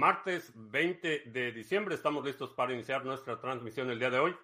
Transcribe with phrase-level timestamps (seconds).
[0.00, 1.94] martes 20 de diciembre.
[1.94, 4.34] Estamos listos para iniciar nuestra transmisión el día de hoy.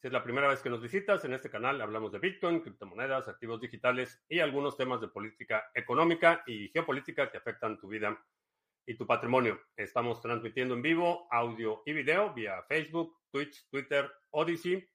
[0.00, 3.28] Si es la primera vez que nos visitas, en este canal hablamos de Bitcoin, criptomonedas,
[3.28, 8.20] activos digitales y algunos temas de política económica y geopolítica que afectan tu vida
[8.84, 9.60] y tu patrimonio.
[9.76, 14.90] Estamos transmitiendo en vivo audio y video vía Facebook, Twitch, Twitter, Odyssey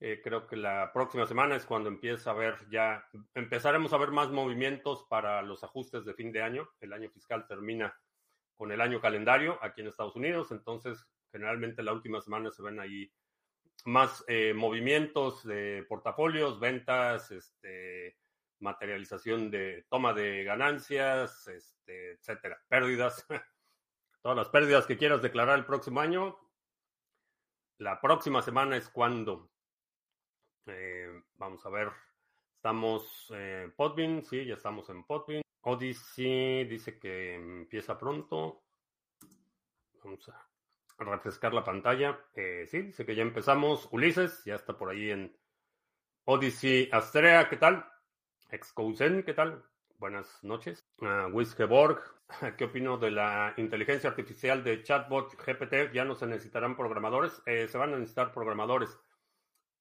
[0.00, 4.10] Eh, creo que la próxima semana es cuando empieza a haber ya, empezaremos a ver
[4.10, 6.68] más movimientos para los ajustes de fin de año.
[6.80, 7.96] El año fiscal termina
[8.56, 10.50] con el año calendario aquí en Estados Unidos.
[10.50, 13.12] Entonces, generalmente la última semana se ven ahí
[13.84, 18.16] más eh, movimientos de portafolios, ventas, este,
[18.60, 23.26] materialización de toma de ganancias, este, etcétera, pérdidas,
[24.22, 26.36] todas las pérdidas que quieras declarar el próximo año.
[27.78, 29.50] La próxima semana es cuando
[30.66, 31.90] eh, vamos a ver,
[32.56, 35.45] estamos en Podbean, sí, ya estamos en Podbean.
[35.68, 38.62] Odyssey dice que empieza pronto.
[40.04, 40.48] Vamos a
[40.98, 42.18] refrescar la pantalla.
[42.34, 43.88] Eh, sí, dice que ya empezamos.
[43.90, 45.36] Ulises, ya está por ahí en
[46.24, 47.84] Odyssey Astrea, ¿qué tal?
[48.50, 49.64] Excousen, ¿qué tal?
[49.98, 50.86] Buenas noches.
[50.98, 52.00] Uh, Wiskeborg,
[52.56, 55.92] ¿qué opino de la inteligencia artificial de chatbot GPT?
[55.92, 57.42] ¿Ya no se necesitarán programadores?
[57.44, 58.96] Eh, se van a necesitar programadores.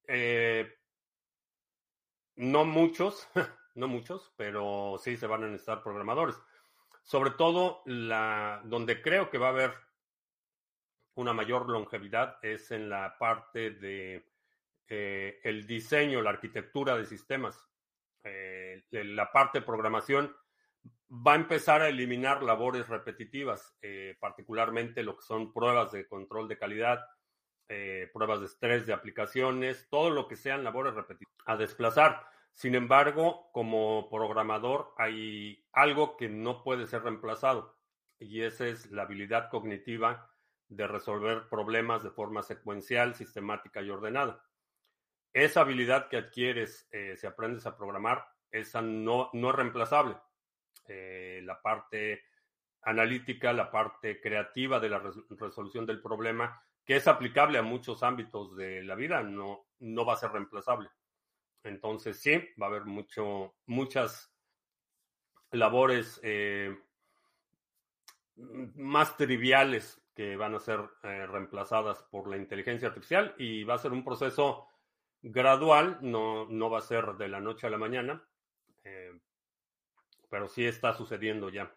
[0.07, 0.67] Eh,
[2.37, 3.29] no muchos,
[3.75, 6.35] no muchos, pero sí se van a necesitar programadores.
[7.03, 9.73] Sobre todo, la, donde creo que va a haber
[11.15, 14.25] una mayor longevidad es en la parte de
[14.87, 17.69] eh, el diseño, la arquitectura de sistemas.
[18.23, 20.35] Eh, la parte de programación
[21.09, 26.47] va a empezar a eliminar labores repetitivas, eh, particularmente lo que son pruebas de control
[26.47, 27.05] de calidad,
[28.13, 32.34] pruebas de estrés de aplicaciones, todo lo que sean labores repetitivas, a desplazar.
[32.55, 37.77] Sin embargo, como programador hay algo que no puede ser reemplazado
[38.17, 40.31] y esa es la habilidad cognitiva
[40.69, 44.41] de resolver problemas de forma secuencial, sistemática y ordenada.
[45.33, 50.15] Esa habilidad que adquieres eh, si aprendes a programar, esa no, no es reemplazable.
[50.87, 52.23] Eh, la parte
[52.83, 58.55] analítica, la parte creativa de la resolución del problema, que es aplicable a muchos ámbitos
[58.55, 60.89] de la vida, no, no va a ser reemplazable.
[61.65, 64.31] Entonces, sí, va a haber mucho, muchas
[65.51, 66.77] labores eh,
[68.35, 73.79] más triviales que van a ser eh, reemplazadas por la inteligencia artificial y va a
[73.79, 74.67] ser un proceso
[75.21, 78.23] gradual, no, no va a ser de la noche a la mañana,
[78.83, 79.19] eh,
[80.29, 81.75] pero sí está sucediendo ya.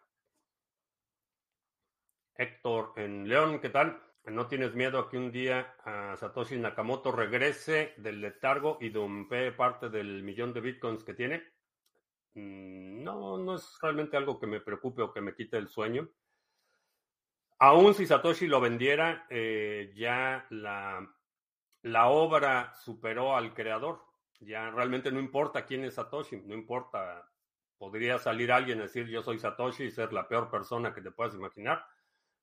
[2.34, 4.00] Héctor en León, ¿qué tal?
[4.30, 9.52] ¿No tienes miedo a que un día a Satoshi Nakamoto regrese del letargo y dumpee
[9.52, 11.42] parte del millón de bitcoins que tiene?
[12.34, 16.08] Mm, no, no es realmente algo que me preocupe o que me quite el sueño.
[17.58, 21.08] Aún si Satoshi lo vendiera, eh, ya la,
[21.82, 24.04] la obra superó al creador.
[24.40, 27.30] Ya realmente no importa quién es Satoshi, no importa.
[27.78, 31.12] Podría salir alguien a decir yo soy Satoshi y ser la peor persona que te
[31.12, 31.84] puedas imaginar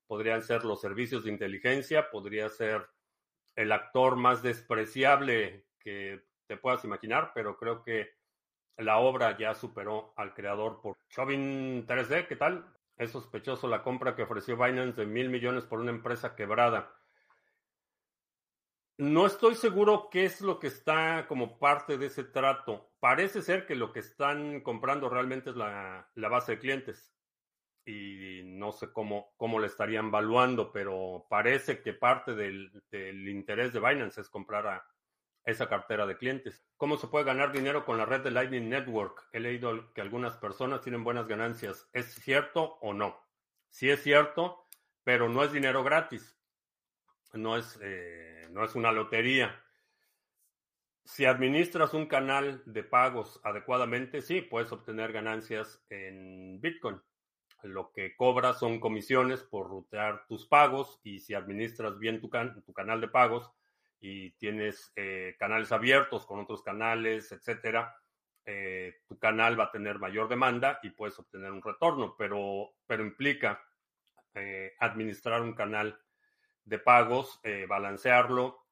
[0.07, 2.87] podrían ser los servicios de inteligencia, podría ser
[3.55, 8.15] el actor más despreciable que te puedas imaginar, pero creo que
[8.77, 12.27] la obra ya superó al creador por Chauvin 3D.
[12.27, 12.65] ¿Qué tal?
[12.97, 16.93] Es sospechoso la compra que ofreció Binance de mil millones por una empresa quebrada.
[18.97, 22.93] No estoy seguro qué es lo que está como parte de ese trato.
[22.99, 27.14] Parece ser que lo que están comprando realmente es la, la base de clientes
[27.85, 32.71] y no sé cómo, cómo le estarían valuando, pero parece que parte del,
[33.29, 34.85] interés de Binance es comprar a
[35.43, 36.65] esa cartera de clientes.
[36.77, 39.29] ¿Cómo se puede ganar dinero con la red de Lightning Network?
[39.31, 41.87] He leído que algunas personas tienen buenas ganancias.
[41.93, 43.23] ¿Es cierto o no?
[43.69, 44.67] Sí es cierto,
[45.03, 46.35] pero no es dinero gratis.
[47.33, 49.61] No es, eh, no es una lotería.
[51.03, 56.99] Si administras un canal de pagos adecuadamente, sí, puedes obtener ganancias en Bitcoin
[57.65, 62.73] lo que cobras son comisiones por rutear tus pagos y si administras bien tu, tu
[62.73, 63.51] canal de pagos
[63.99, 67.95] y tienes eh, canales abiertos con otros canales, etcétera,
[68.45, 73.03] eh, tu canal va a tener mayor demanda y puedes obtener un retorno, pero, pero
[73.03, 73.61] implica
[74.33, 75.99] eh, administrar un canal
[76.63, 78.65] de pagos, balancearlo,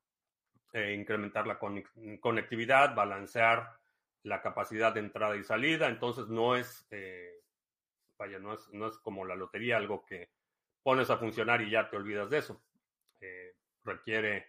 [0.75, 3.77] eh, incrementar la conectividad, balancear
[4.23, 5.87] la capacidad de entrada y salida.
[5.87, 7.42] Entonces no es, eh,
[8.23, 10.29] vaya, no es, no es como la lotería, algo que
[10.81, 12.63] pones a funcionar y ya te olvidas de eso.
[13.19, 14.47] Eh, requiere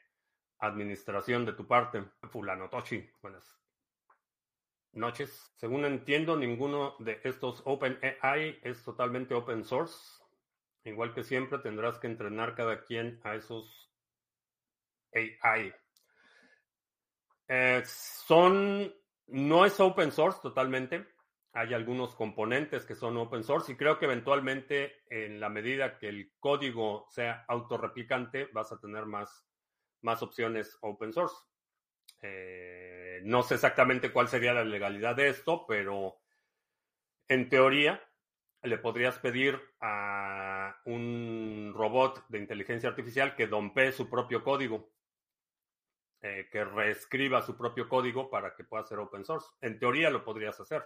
[0.58, 2.04] administración de tu parte.
[2.30, 3.60] Fulano Toshi, buenas
[4.92, 5.52] noches.
[5.56, 10.22] Según entiendo, ninguno de estos OpenAI es totalmente open source.
[10.84, 13.90] Igual que siempre, tendrás que entrenar cada quien a esos
[15.12, 15.74] AI.
[17.48, 18.94] Eh, son,
[19.26, 21.13] no es open source totalmente.
[21.56, 26.08] Hay algunos componentes que son open source y creo que eventualmente en la medida que
[26.08, 29.46] el código sea autorreplicante vas a tener más,
[30.02, 31.36] más opciones open source.
[32.22, 36.16] Eh, no sé exactamente cuál sería la legalidad de esto, pero
[37.28, 38.02] en teoría
[38.64, 44.90] le podrías pedir a un robot de inteligencia artificial que dompee su propio código,
[46.20, 49.46] eh, que reescriba su propio código para que pueda ser open source.
[49.60, 50.84] En teoría lo podrías hacer.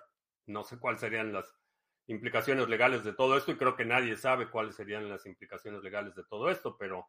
[0.49, 1.55] No sé cuáles serían las
[2.06, 6.15] implicaciones legales de todo esto y creo que nadie sabe cuáles serían las implicaciones legales
[6.15, 7.09] de todo esto, pero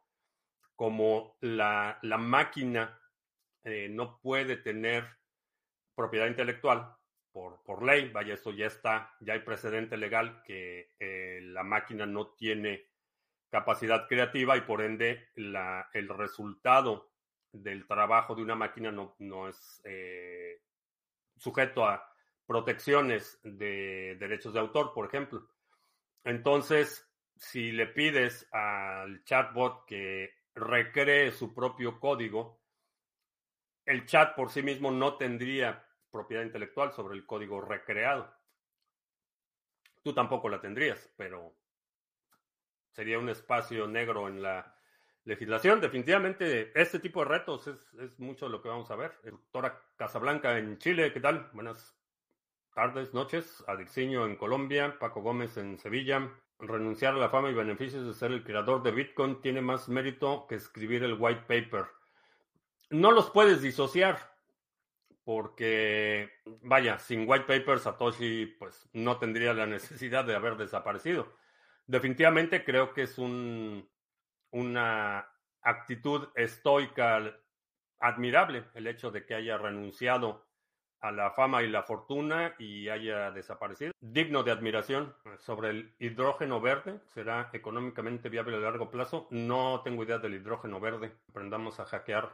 [0.76, 3.00] como la, la máquina
[3.64, 5.06] eh, no puede tener
[5.94, 6.96] propiedad intelectual,
[7.32, 12.06] por, por ley, vaya, eso ya está, ya hay precedente legal que eh, la máquina
[12.06, 12.88] no tiene
[13.50, 17.12] capacidad creativa y por ende la, el resultado
[17.52, 20.62] del trabajo de una máquina no, no es eh,
[21.36, 22.09] sujeto a
[22.50, 25.48] protecciones de derechos de autor, por ejemplo.
[26.24, 32.60] Entonces, si le pides al chatbot que recree su propio código,
[33.86, 38.34] el chat por sí mismo no tendría propiedad intelectual sobre el código recreado.
[40.02, 41.54] Tú tampoco la tendrías, pero
[42.90, 44.76] sería un espacio negro en la
[45.22, 45.80] legislación.
[45.80, 49.12] Definitivamente, este tipo de retos es, mucho lo que vamos a ver.
[49.22, 51.48] Doctora Casablanca en Chile, ¿qué tal?
[51.52, 51.99] Buenas
[52.80, 53.62] tardes, noches.
[53.66, 56.30] Adixinho en Colombia, Paco Gómez en Sevilla.
[56.58, 60.46] Renunciar a la fama y beneficios de ser el creador de Bitcoin tiene más mérito
[60.48, 61.88] que escribir el white paper.
[62.88, 64.18] No los puedes disociar
[65.24, 66.30] porque,
[66.62, 71.30] vaya, sin white paper Satoshi pues no tendría la necesidad de haber desaparecido.
[71.86, 73.86] Definitivamente creo que es un,
[74.52, 75.28] una
[75.60, 77.30] actitud estoica
[77.98, 80.49] admirable el hecho de que haya renunciado
[81.00, 83.92] a la fama y la fortuna y haya desaparecido.
[84.00, 87.00] Digno de admiración sobre el hidrógeno verde.
[87.06, 89.26] ¿Será económicamente viable a largo plazo?
[89.30, 91.12] No tengo idea del hidrógeno verde.
[91.28, 92.30] Aprendamos a hackear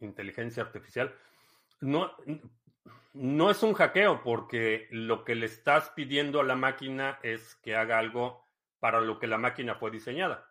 [0.00, 1.14] inteligencia artificial,
[1.80, 2.12] no,
[3.12, 7.76] no es un hackeo porque lo que le estás pidiendo a la máquina es que
[7.76, 8.44] haga algo
[8.78, 10.48] para lo que la máquina fue diseñada.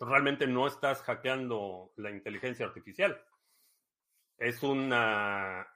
[0.00, 3.22] Realmente no estás hackeando la inteligencia artificial.
[4.36, 5.66] Es una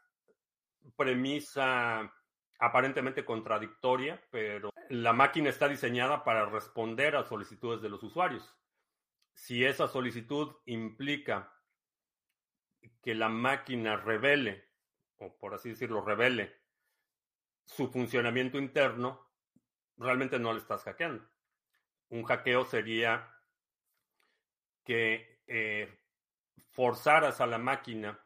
[0.97, 2.13] premisa
[2.59, 8.57] aparentemente contradictoria, pero la máquina está diseñada para responder a solicitudes de los usuarios.
[9.33, 11.53] Si esa solicitud implica
[13.03, 14.69] que la máquina revele,
[15.19, 16.53] o por así decirlo, revele
[17.65, 19.29] su funcionamiento interno,
[19.97, 21.29] realmente no le estás hackeando.
[22.09, 23.33] Un hackeo sería
[24.85, 26.01] que eh,
[26.71, 28.19] forzaras a la máquina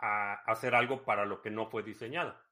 [0.00, 2.42] a hacer algo para lo que no fue diseñada,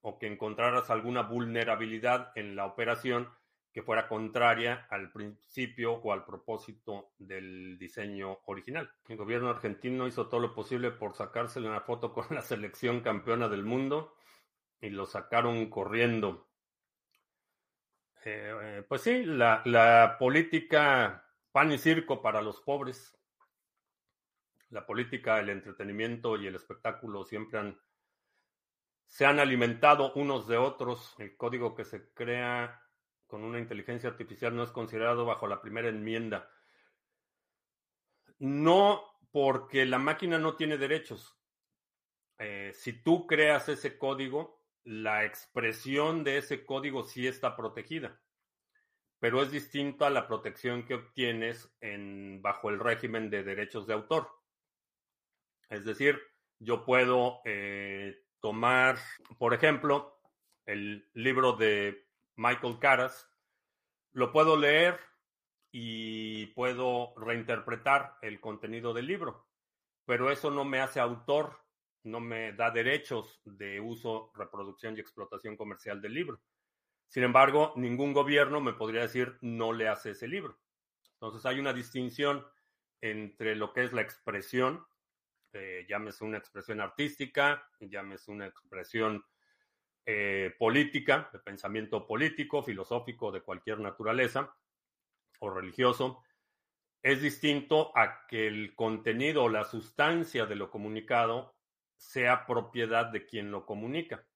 [0.00, 3.28] o que encontraras alguna vulnerabilidad en la operación
[3.72, 8.90] que fuera contraria al principio o al propósito del diseño original.
[9.08, 13.48] El gobierno argentino hizo todo lo posible por sacársele una foto con la selección campeona
[13.48, 14.16] del mundo
[14.80, 16.48] y lo sacaron corriendo.
[18.24, 23.16] Eh, eh, pues sí, la, la política pan y circo para los pobres.
[24.70, 27.80] La política, el entretenimiento y el espectáculo siempre han,
[29.06, 31.14] se han alimentado unos de otros.
[31.18, 32.80] El código que se crea
[33.26, 36.50] con una inteligencia artificial no es considerado bajo la primera enmienda.
[38.38, 41.36] No porque la máquina no tiene derechos.
[42.38, 48.20] Eh, si tú creas ese código, la expresión de ese código sí está protegida,
[49.18, 53.94] pero es distinto a la protección que obtienes en, bajo el régimen de derechos de
[53.94, 54.39] autor.
[55.70, 56.20] Es decir,
[56.58, 58.98] yo puedo eh, tomar,
[59.38, 60.20] por ejemplo,
[60.66, 63.28] el libro de Michael Caras,
[64.12, 64.98] lo puedo leer
[65.72, 69.46] y puedo reinterpretar el contenido del libro,
[70.04, 71.60] pero eso no me hace autor,
[72.02, 76.40] no me da derechos de uso, reproducción y explotación comercial del libro.
[77.06, 80.58] Sin embargo, ningún gobierno me podría decir no le hace ese libro.
[81.14, 82.44] Entonces hay una distinción
[83.00, 84.84] entre lo que es la expresión,
[85.52, 89.24] eh, llámese una expresión artística, llámese una expresión
[90.06, 94.56] eh, política, de pensamiento político, filosófico, de cualquier naturaleza,
[95.40, 96.22] o religioso,
[97.02, 101.54] es distinto a que el contenido o la sustancia de lo comunicado
[101.96, 104.26] sea propiedad de quien lo comunica.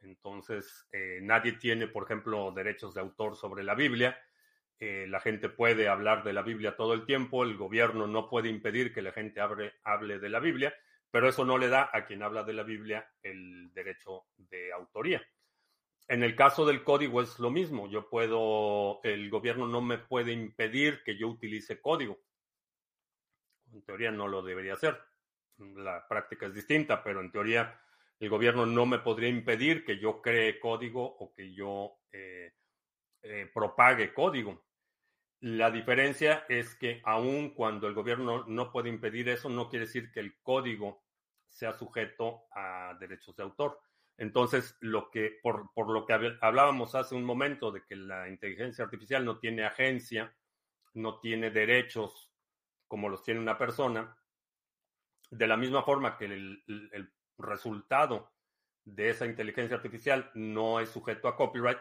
[0.00, 4.18] Entonces, eh, nadie tiene, por ejemplo, derechos de autor sobre la Biblia.
[4.80, 8.48] Eh, la gente puede hablar de la Biblia todo el tiempo, el gobierno no puede
[8.48, 10.72] impedir que la gente hable de la Biblia,
[11.10, 15.22] pero eso no le da a quien habla de la Biblia el derecho de autoría.
[16.06, 17.88] En el caso del código es lo mismo.
[17.88, 22.18] Yo puedo, el gobierno no me puede impedir que yo utilice código.
[23.72, 24.98] En teoría no lo debería hacer.
[25.58, 27.78] La práctica es distinta, pero en teoría
[28.20, 32.54] el gobierno no me podría impedir que yo cree código o que yo eh,
[33.22, 34.67] eh, propague código.
[35.40, 40.10] La diferencia es que aun cuando el gobierno no puede impedir eso, no quiere decir
[40.10, 41.04] que el código
[41.48, 43.80] sea sujeto a derechos de autor.
[44.16, 48.84] Entonces, lo que, por, por, lo que hablábamos hace un momento de que la inteligencia
[48.84, 50.36] artificial no tiene agencia,
[50.94, 52.32] no tiene derechos
[52.88, 54.16] como los tiene una persona,
[55.30, 58.32] de la misma forma que el, el resultado
[58.84, 61.78] de esa inteligencia artificial no es sujeto a copyright,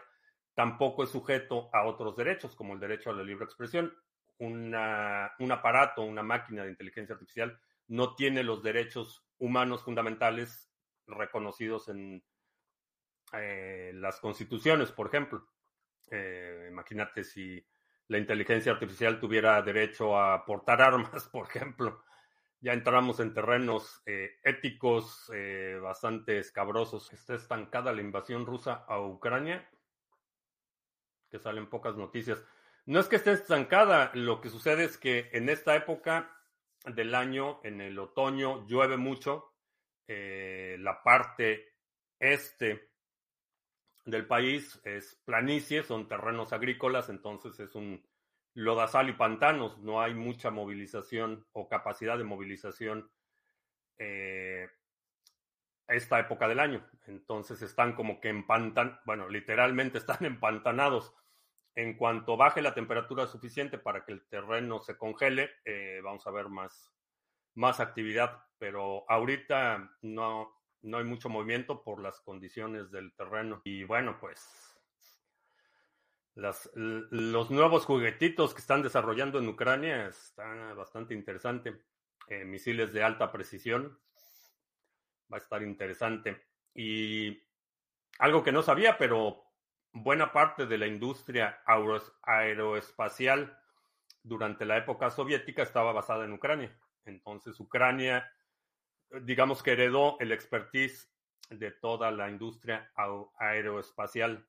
[0.57, 3.95] tampoco es sujeto a otros derechos, como el derecho a la libre expresión.
[4.39, 10.67] Un aparato, una máquina de inteligencia artificial no tiene los derechos humanos fundamentales
[11.05, 12.23] reconocidos en
[13.33, 15.47] eh, las constituciones, por ejemplo.
[16.09, 17.63] Eh, imagínate si
[18.07, 22.03] la inteligencia artificial tuviera derecho a portar armas, por ejemplo.
[22.61, 25.31] Ya entramos en terrenos eh, éticos
[25.83, 27.13] bastante escabrosos.
[27.13, 29.69] Está estancada la invasión rusa a Ucrania,
[31.29, 32.43] que salen pocas noticias.
[32.85, 36.33] No es que esté estancada, lo que sucede es que en esta época
[36.85, 39.53] del año, en el otoño, llueve mucho
[40.07, 41.73] eh, la parte
[42.19, 42.89] este
[44.05, 48.07] del país es planicie, son terrenos agrícolas, entonces es un
[48.53, 53.11] lodazal y pantanos, no hay mucha movilización o capacidad de movilización
[53.99, 54.69] eh,
[55.87, 56.85] esta época del año.
[57.05, 61.13] Entonces están como que empantan, bueno, literalmente están empantanados.
[61.75, 66.31] En cuanto baje la temperatura suficiente para que el terreno se congele, eh, vamos a
[66.31, 66.91] ver más,
[67.53, 73.61] más actividad, pero ahorita no, no hay mucho movimiento por las condiciones del terreno.
[73.63, 74.77] Y bueno, pues
[76.33, 81.83] las, los nuevos juguetitos que están desarrollando en Ucrania están bastante interesante.
[82.27, 83.99] Eh, misiles de alta precisión.
[85.31, 86.47] Va a estar interesante.
[86.73, 87.43] Y
[88.19, 89.43] algo que no sabía, pero
[89.91, 93.57] buena parte de la industria aeroespacial
[94.23, 96.77] durante la época soviética estaba basada en Ucrania.
[97.05, 98.31] Entonces, Ucrania,
[99.21, 101.11] digamos que heredó el expertise
[101.49, 102.91] de toda la industria
[103.37, 104.45] aeroespacial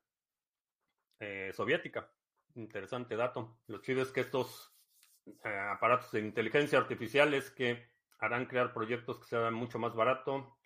[1.20, 2.10] eh, soviética.
[2.54, 3.58] Interesante dato.
[3.66, 4.74] Lo chido es que estos
[5.44, 10.57] eh, aparatos de inteligencia artificial es que harán crear proyectos que sean mucho más barato.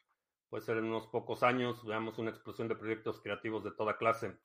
[0.52, 4.36] Puede ser en unos pocos años, veamos una explosión de proyectos creativos de toda clase.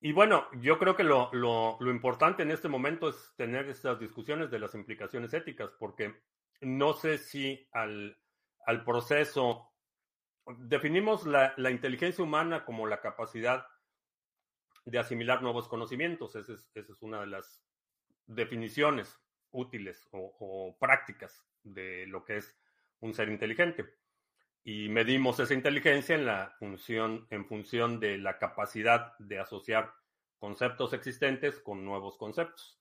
[0.00, 4.50] Y bueno, yo creo que lo, lo, importante en este momento es tener estas discusiones
[4.50, 6.20] de las implicaciones éticas, porque
[6.62, 8.18] no sé si al,
[8.66, 9.70] al proceso,
[10.46, 13.68] definimos la, la, inteligencia humana como la capacidad
[14.84, 17.62] de asimilar nuevos conocimientos, esa es, una de las
[18.26, 19.16] definiciones
[19.52, 22.58] útiles o prácticas de lo que es
[22.98, 23.96] un ser inteligente
[24.64, 29.92] y medimos esa inteligencia en la función, en función de la capacidad de asociar
[30.38, 32.78] conceptos existentes con nuevos conceptos,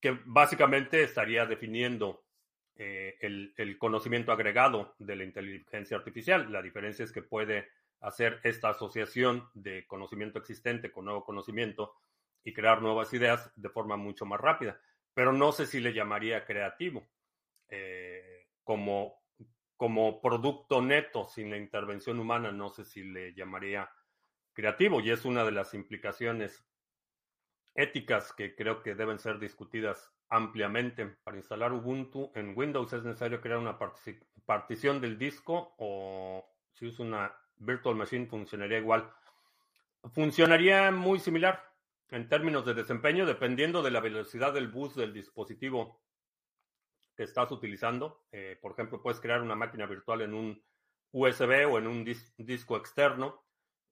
[0.00, 2.24] que básicamente estaría definiendo
[2.74, 6.50] eh, el, conocimiento agregado de la inteligencia artificial.
[6.50, 7.68] La diferencia es que puede
[8.00, 11.94] hacer esta asociación de conocimiento existente con nuevo conocimiento
[12.42, 14.80] y crear nuevas ideas de forma mucho más rápida.
[15.14, 17.06] Pero no sé si le llamaría creativo.
[17.68, 19.21] Eh, como
[19.82, 23.90] como producto neto sin la intervención humana, no sé si le llamaría
[24.52, 26.64] creativo y es una de las implicaciones
[27.74, 31.06] éticas que creo que deben ser discutidas ampliamente.
[31.24, 33.76] Para instalar Ubuntu en Windows es necesario crear una
[34.46, 39.12] partición del disco o si usa una virtual machine funcionaría igual.
[40.12, 41.60] Funcionaría muy similar
[42.10, 46.00] en términos de desempeño dependiendo de la velocidad del bus del dispositivo
[47.16, 48.24] que estás utilizando.
[48.32, 50.62] Eh, por ejemplo, puedes crear una máquina virtual en un
[51.12, 52.04] USB o en un
[52.36, 53.44] disco externo.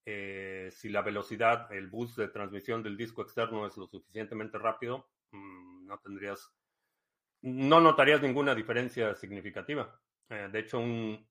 [0.04, 5.10] Eh, si la velocidad, el bus de transmisión del disco externo es lo suficientemente rápido,
[5.30, 6.52] mm, no tendrías
[7.42, 9.98] no notarías ninguna diferencia significativa.
[10.28, 11.26] Eh, de hecho, un,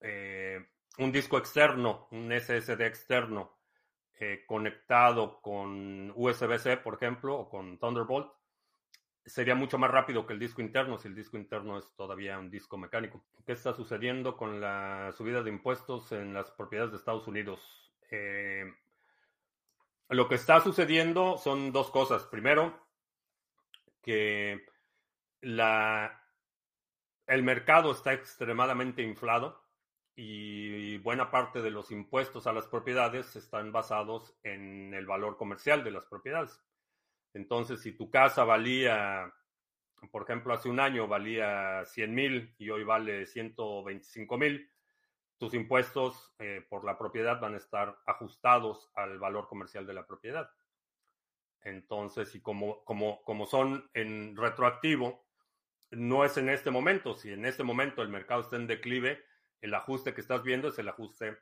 [0.00, 0.58] eh,
[0.98, 3.58] un disco externo, un SSD externo
[4.18, 8.32] eh, conectado con USB-C, por ejemplo, o con Thunderbolt,
[9.24, 12.50] sería mucho más rápido que el disco interno si el disco interno es todavía un
[12.50, 13.24] disco mecánico.
[13.46, 17.78] ¿Qué está sucediendo con la subida de impuestos en las propiedades de Estados Unidos?
[20.10, 22.26] lo que está sucediendo son dos cosas.
[22.26, 22.78] Primero,
[24.02, 24.66] que
[25.40, 26.22] la,
[27.26, 29.62] el mercado está extremadamente inflado
[30.14, 35.82] y buena parte de los impuestos a las propiedades están basados en el valor comercial
[35.82, 36.60] de las propiedades.
[37.34, 39.32] Entonces, si tu casa valía,
[40.10, 44.70] por ejemplo, hace un año valía 100 mil y hoy vale 125 mil,
[45.38, 50.06] tus impuestos eh, por la propiedad van a estar ajustados al valor comercial de la
[50.06, 50.48] propiedad.
[51.62, 55.26] Entonces, y como, como, como son en retroactivo,
[55.90, 57.14] no es en este momento.
[57.14, 59.22] Si en este momento el mercado está en declive,
[59.60, 61.38] el ajuste que estás viendo es el ajuste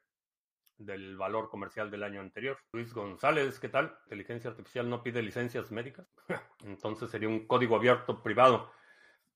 [0.80, 2.58] del valor comercial del año anterior.
[2.72, 3.96] Luis González, ¿qué tal?
[4.04, 6.06] Inteligencia artificial no pide licencias médicas.
[6.64, 8.72] Entonces sería un código abierto privado.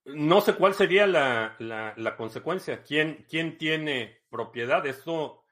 [0.06, 2.82] No sé cuál sería la, la, consecuencia.
[2.82, 4.84] ¿Quién, ¿Quién, tiene propiedad?
[4.84, 5.44] Esto,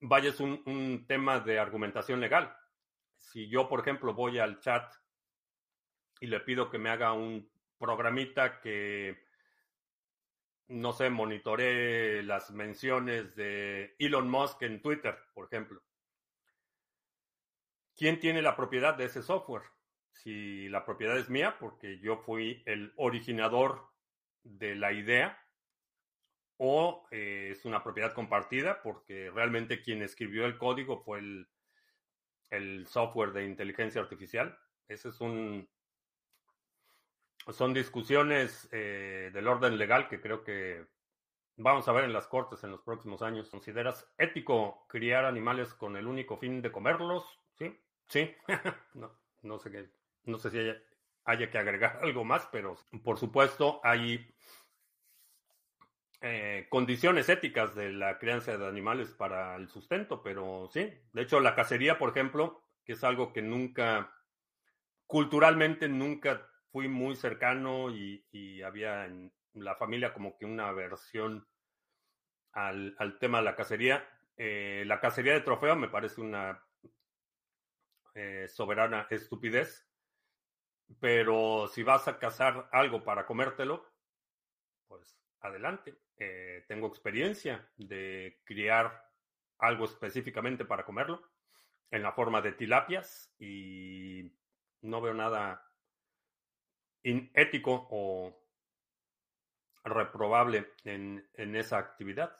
[0.00, 2.54] vaya, es un, un tema de argumentación legal.
[3.16, 4.92] Si yo, por ejemplo, voy al chat
[6.20, 9.23] y le pido que me haga un programita que,
[10.68, 15.82] no sé, monitoree las menciones de Elon Musk en Twitter, por ejemplo.
[17.96, 19.62] ¿Quién tiene la propiedad de ese software?
[20.12, 23.88] Si la propiedad es mía, porque yo fui el originador
[24.42, 25.38] de la idea,
[26.56, 31.48] o eh, es una propiedad compartida, porque realmente quien escribió el código fue el,
[32.50, 34.58] el software de inteligencia artificial.
[34.88, 35.68] Ese es un,
[37.52, 40.86] son discusiones eh, del orden legal que creo que
[41.56, 43.50] vamos a ver en las cortes en los próximos años.
[43.50, 47.24] ¿Consideras ético criar animales con el único fin de comerlos?
[47.54, 47.78] Sí,
[48.08, 48.34] sí.
[48.94, 49.90] no, no sé qué,
[50.24, 50.58] no sé si
[51.24, 54.26] haya, que agregar algo más, pero por supuesto hay
[56.20, 60.92] eh, condiciones éticas de la crianza de animales para el sustento, pero sí.
[61.12, 64.14] De hecho, la cacería, por ejemplo, que es algo que nunca,
[65.06, 71.46] culturalmente nunca fui muy cercano y, había en la familia como que una aversión
[72.50, 74.04] al, tema de la cacería.
[74.36, 76.60] Eh, la cacería de trofeo me parece una
[78.16, 79.88] eh, soberana estupidez,
[80.98, 83.88] pero si vas a cazar algo para comértelo,
[84.88, 85.94] pues adelante.
[86.16, 89.12] Eh, tengo experiencia de criar
[89.58, 91.22] algo específicamente para comerlo
[91.92, 94.32] en la forma de tilapias y
[94.80, 95.70] no veo nada
[97.04, 98.44] ético o
[99.84, 102.36] reprobable en, esa actividad.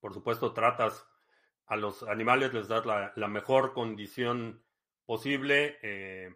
[0.00, 1.06] Por supuesto, tratas
[1.66, 4.64] a los animales, les das la, mejor condición
[5.04, 6.34] posible, eh,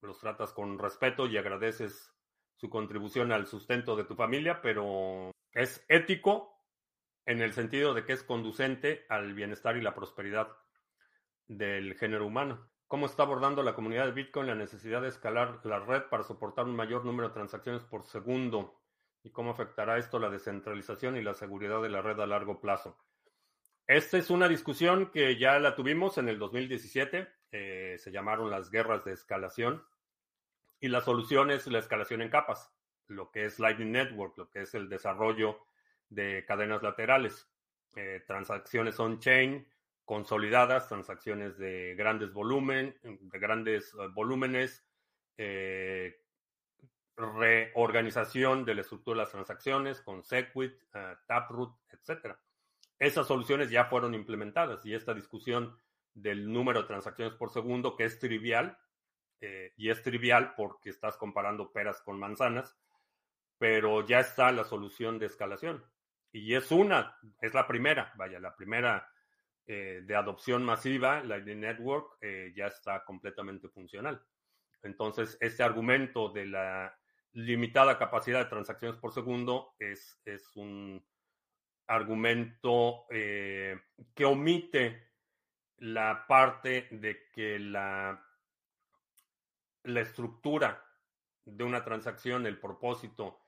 [0.00, 2.12] los tratas con respeto y agradeces
[2.56, 6.54] su contribución al sustento de tu familia, pero es ético
[7.26, 10.48] en el sentido de que es conducente al bienestar y la prosperidad
[11.46, 12.70] del género humano.
[12.86, 16.66] ¿Cómo está abordando la comunidad de Bitcoin la necesidad de escalar la red para soportar
[16.66, 18.80] un mayor número de transacciones por segundo?
[19.22, 22.98] ¿Y cómo afectará esto la descentralización y la seguridad de la red a largo plazo?
[23.86, 27.26] Esta es una discusión que ya la tuvimos en el 2017.
[27.52, 29.82] Eh, se llamaron las guerras de escalación.
[30.78, 32.70] Y la solución es la escalación en capas,
[33.08, 35.58] lo que es Lightning Network, lo que es el desarrollo
[36.10, 37.50] de cadenas laterales,
[37.96, 39.66] eh, transacciones on-chain,
[40.04, 44.84] consolidadas, transacciones de grandes volumen, de grandes eh, volúmenes,
[45.36, 46.20] eh,
[47.16, 52.36] reorganización de la estructura de las transacciones con Segwit, uh, Taproot, etc.
[52.98, 55.76] Esas soluciones ya fueron implementadas y esta discusión
[56.12, 58.78] del número de transacciones por segundo, que es trivial,
[59.76, 62.76] y es trivial porque estás comparando peras con manzanas,
[63.58, 65.84] pero ya está la solución de escalación.
[66.32, 69.08] Y es una, es la primera, vaya, la primera
[69.66, 74.22] eh, de adopción masiva, Lightning Network eh, ya está completamente funcional.
[74.82, 76.98] Entonces, este argumento de la
[77.32, 81.02] limitada capacidad de transacciones por segundo es, es un
[81.86, 83.80] argumento eh,
[84.14, 85.08] que omite
[85.78, 88.22] la parte de que la,
[89.82, 90.84] la estructura
[91.44, 93.40] de una transacción, el propósito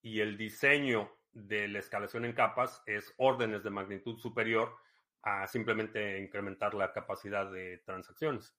[0.00, 4.76] y el diseño de la escalación en capas es órdenes de magnitud superior
[5.22, 8.54] a simplemente incrementar la capacidad de transacciones.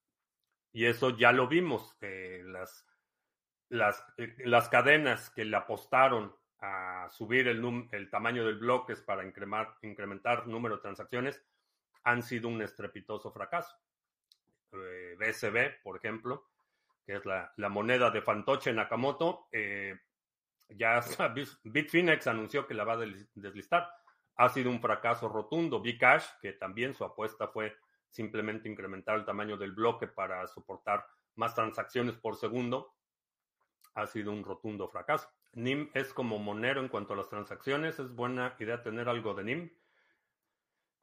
[0.71, 1.95] Y eso ya lo vimos.
[2.01, 2.85] las,
[3.69, 9.25] las, eh, las cadenas que le apostaron a subir el, el tamaño del bloques para
[9.25, 11.43] incrementar, incrementar número de transacciones
[12.03, 13.75] han sido un estrepitoso fracaso.
[14.71, 16.49] Eh, BSB, por ejemplo,
[17.05, 19.99] que es la, la moneda de Fantoche Nakamoto, eh,
[20.69, 21.01] ya
[21.63, 23.89] Bitfinex anunció que la va a deslistar.
[24.35, 25.81] Ha sido un fracaso rotundo.
[25.81, 27.75] Bcash, que también su apuesta fue
[28.09, 32.93] simplemente incrementar el tamaño del bloque para soportar más transacciones por segundo,
[33.95, 35.29] ha sido un rotundo fracaso.
[35.53, 37.99] NIM es como Monero en cuanto a las transacciones.
[37.99, 39.71] Es buena idea tener algo de NIM.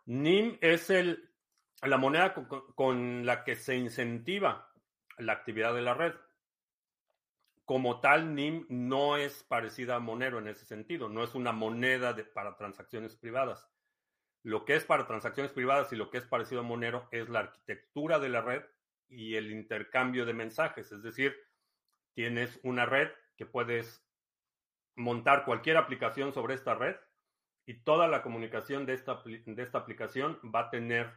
[0.06, 0.92] NIM es
[1.82, 2.34] la moneda
[2.74, 4.72] con, la que se incentiva
[5.18, 6.14] la actividad de la red.
[7.70, 11.08] Como tal, NIM no es parecida a Monero en ese sentido.
[11.08, 13.70] No es una moneda para transacciones privadas.
[14.42, 17.38] Lo que es para transacciones privadas y lo que es parecido a Monero es la
[17.38, 18.64] arquitectura de la red
[19.08, 20.90] y el intercambio de mensajes.
[20.90, 21.32] Es decir,
[22.12, 23.06] tienes una red
[23.36, 24.04] que puedes
[24.96, 26.96] montar cualquier aplicación sobre esta red
[27.66, 31.08] y toda la comunicación de esta, de esta aplicación va a tener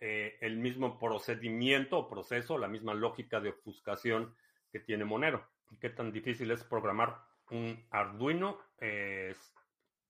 [0.00, 4.36] eh, el mismo procedimiento o proceso, la misma lógica de ofuscación
[4.70, 5.48] que tiene Monero.
[5.80, 8.58] ¿Qué tan difícil es programar un Arduino?
[8.78, 9.54] es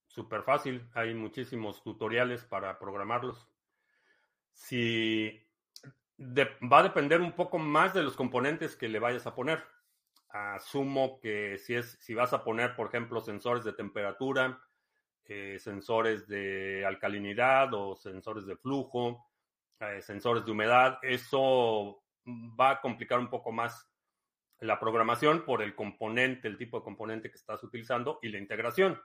[0.06, 3.48] súper fácil, hay muchísimos tutoriales para programarlos.
[4.52, 5.40] Si
[6.20, 9.62] va a depender un poco más de los componentes que le vayas a poner
[10.30, 14.60] asumo que si es, si vas a poner, por ejemplo, sensores de temperatura,
[15.24, 19.26] eh, sensores de alcalinidad o sensores de flujo,
[19.80, 23.90] eh, sensores de humedad, eso va a complicar un poco más
[24.60, 29.00] la programación por el componente, el tipo de componente que estás utilizando y la integración.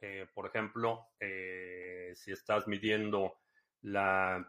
[0.00, 3.38] Eh, por ejemplo, si estás midiendo
[3.82, 4.46] la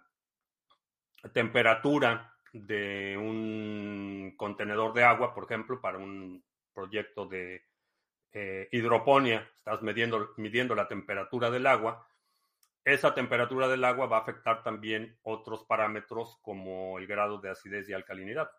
[1.33, 7.65] temperatura de un contenedor de agua, por ejemplo, para un proyecto de
[8.33, 12.07] eh, hidroponía, estás midiendo, midiendo la temperatura del agua,
[12.83, 17.89] esa temperatura del agua va a afectar también otros parámetros como el grado de acidez
[17.89, 18.49] y alcalinidad.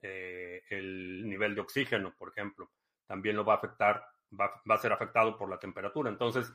[0.00, 2.70] Eh, el nivel de oxígeno, por ejemplo,
[3.06, 4.04] también lo va a afectar,
[4.38, 6.10] va, a ser afectado por la temperatura.
[6.10, 6.52] Entonces,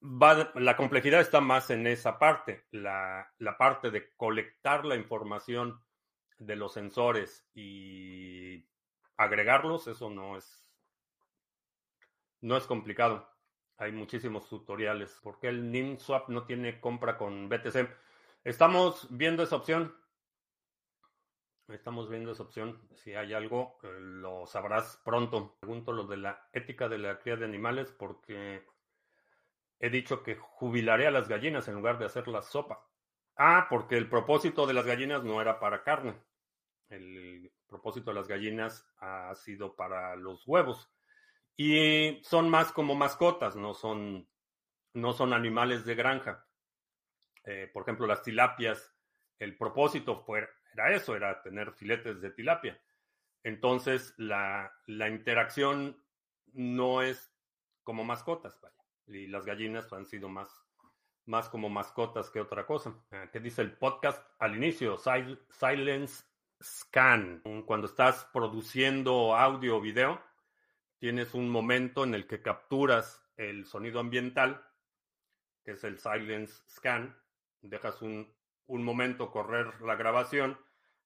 [0.00, 5.82] la complejidad está más en esa parte, la, parte de colectar la información
[6.38, 8.68] de los sensores y
[9.16, 10.70] agregarlos, eso no es,
[12.40, 13.30] no es complicado.
[13.76, 15.18] Hay muchísimos tutoriales.
[15.22, 17.88] ¿Por qué el NIMSwap no tiene compra con BTC?
[18.44, 19.96] Estamos viendo esa opción.
[21.68, 22.78] Estamos viendo esa opción.
[22.94, 25.56] Si hay algo, eh, lo sabrás pronto.
[25.60, 28.66] Pregunto lo de la ética de la cría de animales porque
[29.78, 32.86] he dicho que jubilaré a las gallinas en lugar de hacer la sopa.
[33.36, 36.14] Ah, porque el propósito de las gallinas no era para carne.
[36.88, 40.90] El propósito de las gallinas ha sido para los huevos.
[41.56, 44.28] Y son más como mascotas, no son,
[44.92, 46.46] no son animales de granja.
[47.44, 48.94] Eh, por ejemplo, las tilapias,
[49.38, 52.78] el propósito fue, era eso, era tener filetes de tilapia.
[53.42, 55.96] Entonces, la, la interacción
[56.52, 57.32] no es
[57.82, 58.74] como mascotas, vaya
[59.06, 60.48] y las gallinas han sido más,
[61.26, 62.94] más como mascotas que otra cosa.
[63.10, 64.96] Ah, ¿Qué dice el podcast al inicio?
[64.98, 66.24] Silence
[66.62, 67.42] Scan.
[67.66, 70.22] Cuando estás produciendo audio o video,
[70.98, 74.64] tienes un momento en el que capturas el sonido ambiental,
[75.64, 77.16] que es el silence scan.
[77.60, 78.34] Dejas un,
[78.66, 80.58] un momento correr la grabación,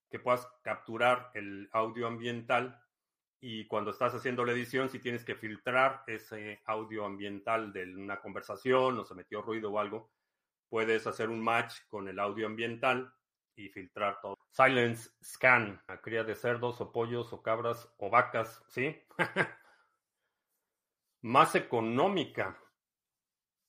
[0.09, 2.81] que puedas capturar el audio ambiental
[3.41, 8.19] y cuando estás haciendo la edición, si tienes que filtrar ese audio ambiental de una
[8.19, 10.11] conversación o se metió ruido o algo,
[10.67, 13.13] puedes hacer un match con el audio ambiental
[13.55, 14.37] y filtrar todo.
[14.51, 19.01] Silence Scan, la cría de cerdos o pollos o cabras o vacas, ¿sí?
[21.21, 22.57] más económica.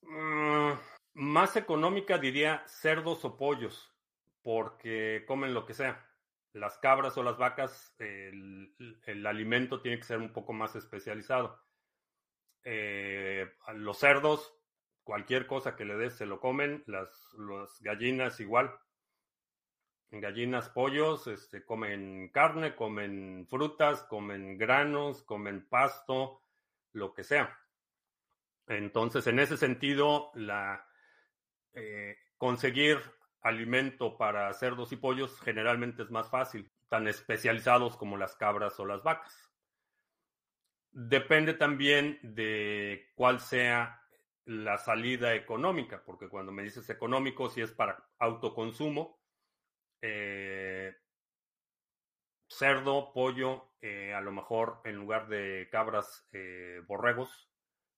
[0.03, 0.72] Mm,
[1.14, 3.94] más económica diría cerdos o pollos,
[4.42, 6.10] porque comen lo que sea
[6.52, 11.60] las cabras o las vacas, el, alimento tiene que ser un poco más especializado.
[12.64, 14.54] Eh, los cerdos,
[15.04, 17.10] cualquier cosa que le des se lo comen, las,
[17.80, 18.78] gallinas igual.
[20.12, 26.42] Gallinas, pollos, este, comen carne, comen frutas, comen granos, comen pasto,
[26.92, 27.56] lo que sea.
[28.66, 30.84] Entonces, en ese sentido, la,
[31.74, 33.00] eh, conseguir
[33.42, 38.87] alimento para cerdos y pollos generalmente es más fácil, tan especializados como las cabras o
[38.87, 39.50] las vacas.
[40.92, 44.03] Depende también de cuál sea
[44.44, 49.20] la salida económica, porque cuando me dices económico, si es para autoconsumo,
[50.03, 50.96] eh,
[52.48, 57.48] cerdo, pollo eh, a lo mejor en lugar de cabras, eh, borregos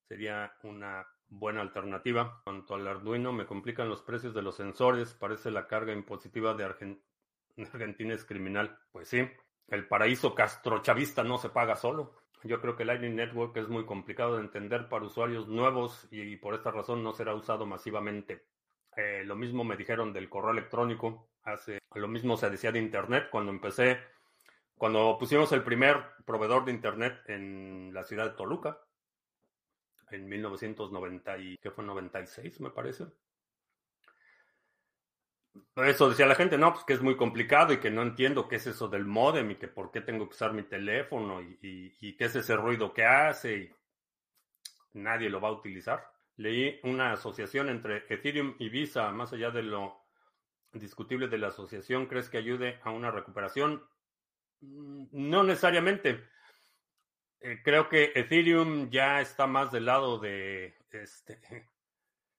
[0.07, 2.41] sería una buena alternativa.
[2.45, 5.15] Cuanto al Arduino, me complican los precios de los sensores.
[5.15, 8.79] Parece la carga impositiva de Argentina es criminal.
[8.93, 9.27] Pues sí,
[9.69, 12.15] el paraíso castrochavista no se paga solo.
[12.45, 16.55] Yo creo que Lightning Network es muy complicado de entender para usuarios nuevos y, por
[16.55, 18.47] esta razón no será usado masivamente.
[18.97, 21.29] Eh, lo mismo me dijeron del correo electrónico.
[21.45, 23.99] Hace, lo mismo se decía de Internet cuando empecé,
[24.77, 28.79] cuando pusimos el primer proveedor de Internet en la ciudad de Toluca,
[30.13, 31.85] en 1990 y, ¿qué fue?
[31.85, 33.07] 96, me parece.
[35.77, 38.57] Eso decía la gente, no, pues que es muy complicado y que no entiendo qué
[38.57, 42.25] es eso del modem y que por qué tengo que usar mi teléfono y, qué
[42.25, 43.71] es ese ruido que hace y
[44.95, 46.07] nadie lo va a utilizar.
[46.37, 50.03] Leí una asociación entre Ethereum y Visa, más allá de lo
[50.73, 53.83] discutible de la asociación, ¿crees que ayude a una recuperación?
[54.61, 56.25] Mm, no necesariamente.
[57.45, 61.41] Eh, creo que Ethereum ya está más del lado de este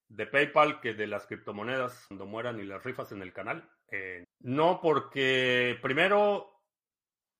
[0.08, 3.68] de PayPal que de las criptomonedas cuando mueran y las rifas en el canal.
[3.90, 6.62] Eh, no porque primero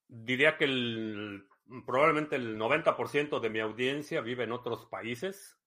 [0.09, 1.48] diría que el,
[1.87, 5.59] probablemente el 90% de mi audiencia vive en otros países.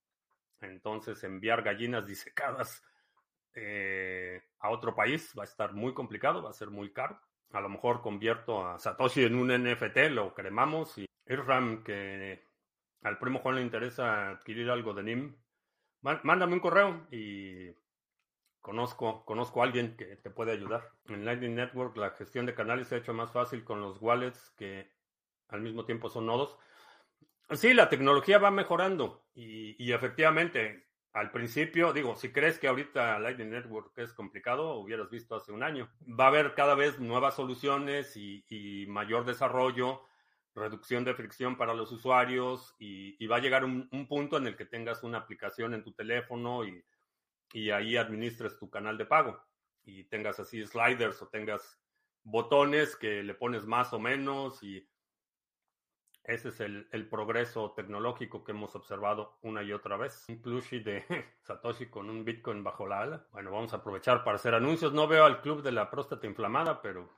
[0.62, 2.84] Entonces enviar gallinas disecadas
[3.56, 7.20] eh, a otro país va a estar muy complicado, va a ser muy caro.
[7.54, 12.48] A lo mejor convierto a Satoshi en un NFT, lo cremamos y Irram, que
[13.02, 15.36] al primo Juan le interesa adquirir algo de NIM,
[16.02, 17.72] mándame un correo y
[18.62, 20.92] conozco, conozco a alguien que te puede ayudar.
[21.06, 24.52] En Lightning Network la gestión de canales se ha hecho más fácil con los wallets
[24.58, 24.92] que
[25.50, 26.58] al mismo tiempo son nodos.
[27.52, 33.50] Sí, la tecnología va mejorando y, efectivamente, al principio, digo, si crees que ahorita Lightning
[33.50, 35.90] Network es complicado, hubieras visto hace un año.
[36.02, 40.02] Va a haber cada vez nuevas soluciones y mayor desarrollo
[40.58, 44.66] reducción de fricción para los usuarios y, va a llegar un, punto en el que
[44.66, 46.84] tengas una aplicación en tu teléfono y,
[47.72, 49.42] ahí administres tu canal de pago
[49.86, 51.80] y tengas así sliders o tengas
[52.24, 54.86] botones que le pones más o menos y
[56.26, 60.26] ese es el, progreso tecnológico que hemos observado una y otra vez.
[60.28, 61.06] Un plushie de
[61.42, 63.28] Satoshi con un Bitcoin bajo la ala.
[63.32, 64.92] Bueno, vamos a aprovechar para hacer anuncios.
[64.92, 67.10] No veo al club de la próstata inflamada, pero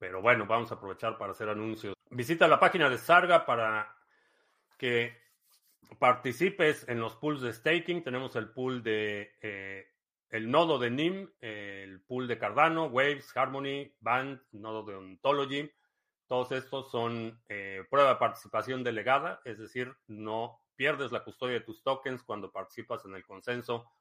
[0.00, 1.94] pero bueno, vamos a aprovechar para hacer anuncios.
[2.08, 3.94] Visita la página de Sarga para
[4.78, 5.14] que
[5.98, 8.02] participes en los pools de staking.
[8.02, 9.92] Tenemos el pool de eh,
[10.30, 15.70] el nodo de NIM, el pool de Cardano, Waves, Harmony, Band, nodo de Ontology.
[16.26, 21.64] Todos estos son eh, prueba de participación delegada, es decir, no pierdes la custodia de
[21.64, 23.92] tus tokens cuando participas en el consenso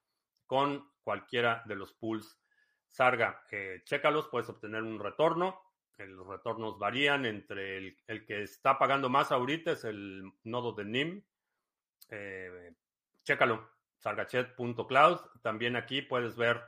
[0.46, 2.40] con cualquiera de los pools
[2.88, 3.44] Sarga.
[3.52, 5.69] Eh, chécalos, puedes obtener un retorno
[6.08, 11.24] los retornos varían entre el, que está pagando más ahorita es el nodo de NIM.
[12.10, 12.74] Eh,
[13.24, 15.20] chécalo, sargachet.cloud.
[15.42, 16.62] También aquí puedes ver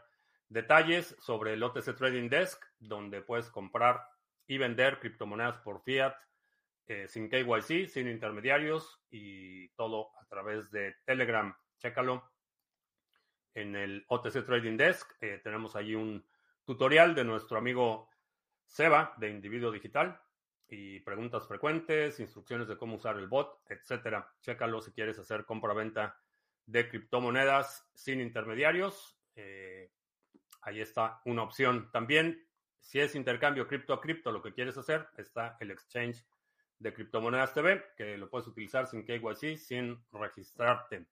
[0.49, 4.05] detalles sobre el OTC Trading Desk, donde puedes comprar
[4.47, 6.13] y vender criptomonedas por fiat
[6.87, 11.55] eh, sin KYC, sin intermediarios y todo a través de Telegram.
[11.79, 12.29] Chécalo.
[13.53, 16.25] En el OTC Trading Desk eh, tenemos ahí un
[16.65, 18.10] tutorial de nuestro amigo
[18.71, 20.17] Seba de Individuo Digital
[20.69, 24.33] y preguntas frecuentes, instrucciones de cómo usar el bot, etcétera.
[24.39, 26.17] Chécalo si quieres hacer compra-venta
[26.65, 29.19] de criptomonedas sin intermediarios.
[29.35, 29.91] Eh,
[30.61, 31.91] ahí está una opción.
[31.91, 32.47] También,
[32.79, 36.25] si es intercambio cripto a cripto, lo que quieres hacer, está el exchange
[36.79, 41.07] de criptomonedas TV, que lo puedes utilizar sin KYC, sin registrarte.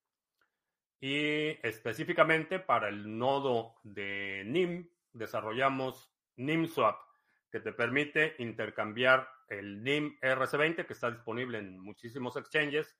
[1.01, 7.08] Y específicamente para el nodo de NIM, desarrollamos NIMSwap
[7.51, 12.95] que te permite intercambiar el NIM RC20 que está disponible en muchísimos exchanges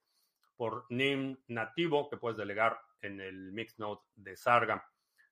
[0.56, 4.86] por NIM nativo que puedes delegar en el Mixnode de Sarga.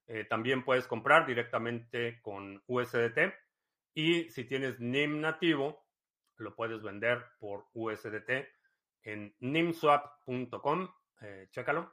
[0.06, 3.34] Eh, también puedes comprar directamente con USDT
[3.94, 5.86] y si tienes NIM nativo,
[6.36, 8.30] lo puedes vender por USDT
[9.02, 10.88] en nimswap.com.
[11.20, 11.92] Eh, chécalo.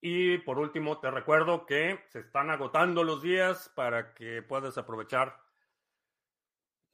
[0.00, 5.43] Y por último, te recuerdo que se están agotando los días para que puedas aprovechar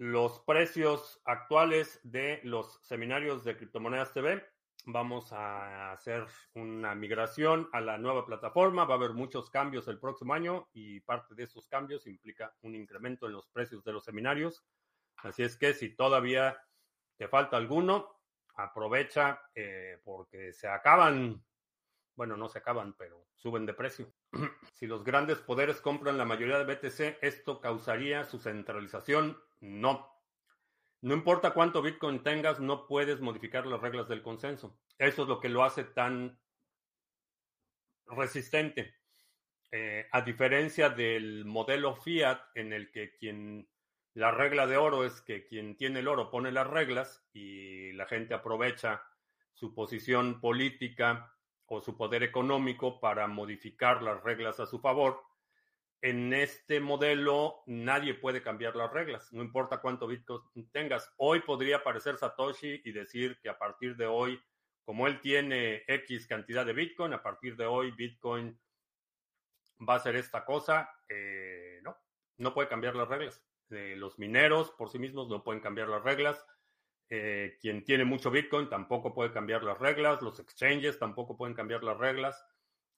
[0.00, 4.42] los precios actuales de los seminarios de Criptomonedas TV.
[4.86, 8.86] Vamos a hacer una migración a la nueva plataforma.
[8.86, 12.74] Va a haber muchos cambios el próximo año y parte de esos cambios implica un
[12.74, 14.64] incremento en los precios de los seminarios.
[15.18, 16.56] Así es que si todavía
[17.18, 18.22] te falta alguno,
[18.54, 21.44] aprovecha eh, porque se acaban,
[22.16, 24.10] bueno, no se acaban, pero suben de precio.
[24.72, 30.07] si los grandes poderes compran la mayoría de BTC, esto causaría su centralización no.
[31.03, 34.79] no importa cuánto Bitcoin tengas, no puedes modificar las reglas del consenso.
[34.99, 36.38] Eso es lo que lo hace tan
[38.07, 38.94] resistente.
[39.73, 43.68] Eh, a diferencia del modelo fiat en el que quien
[44.14, 48.07] la regla de oro es que quien tiene el oro pone las reglas y la
[48.07, 49.03] gente aprovecha
[49.53, 51.33] su posición política
[51.66, 55.23] o su poder económico para modificar las reglas a su favor.
[56.02, 61.12] En este modelo nadie puede cambiar las reglas, no importa cuánto Bitcoin tengas.
[61.18, 64.40] Hoy podría aparecer Satoshi y decir que a partir de hoy,
[64.82, 68.58] como él tiene X cantidad de Bitcoin, a partir de hoy Bitcoin
[69.86, 70.90] va a ser esta cosa.
[71.06, 71.94] Eh, no,
[72.38, 73.44] no puede cambiar las reglas.
[73.68, 76.42] Eh, los mineros por sí mismos no pueden cambiar las reglas.
[77.10, 80.22] Eh, quien tiene mucho Bitcoin tampoco puede cambiar las reglas.
[80.22, 82.42] Los exchanges tampoco pueden cambiar las reglas.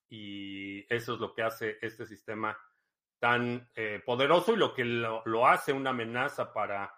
[0.09, 2.57] Y eso es lo que hace este sistema
[3.23, 3.71] tan
[4.05, 6.93] poderoso y lo que lo, lo, hace una amenaza para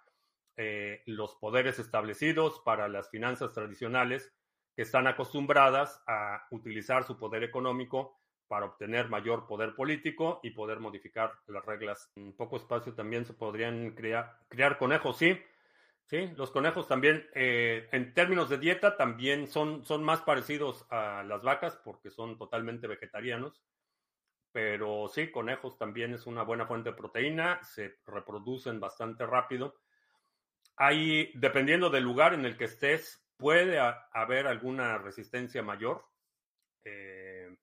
[1.04, 4.32] los poderes establecidos, para las finanzas tradicionales
[4.74, 10.80] que están acostumbradas a utilizar su poder económico para obtener mayor poder político y poder
[10.80, 12.10] modificar las reglas.
[12.16, 15.38] En poco espacio también se podrían crear, crear conejos, sí.
[16.06, 21.22] Sí, los conejos también, eh, en términos de dieta, también son, son más parecidos a
[21.22, 23.62] las vacas porque son totalmente vegetarianos.
[24.54, 29.74] Pero sí, conejos también es una buena fuente de proteína, se reproducen bastante rápido.
[30.76, 33.80] Hay, dependiendo del lugar en el que estés, puede
[34.12, 36.06] haber alguna resistencia mayor.
[36.84, 37.56] Eh,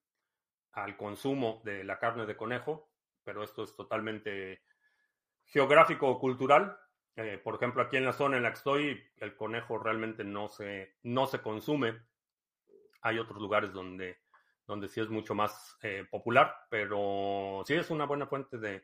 [0.73, 2.91] al consumo de la carne de conejo,
[3.23, 4.63] pero esto es totalmente
[5.45, 6.77] geográfico o cultural.
[7.15, 10.47] Eh, por ejemplo, aquí en la zona en la que estoy, el conejo realmente no
[10.47, 11.99] se, no se consume.
[13.01, 14.20] Hay otros lugares donde,
[14.71, 18.83] donde sí es mucho más eh, popular, pero sí es una buena fuente de,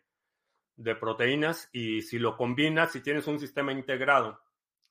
[0.96, 4.40] proteínas y si lo combinas, si tienes un sistema integrado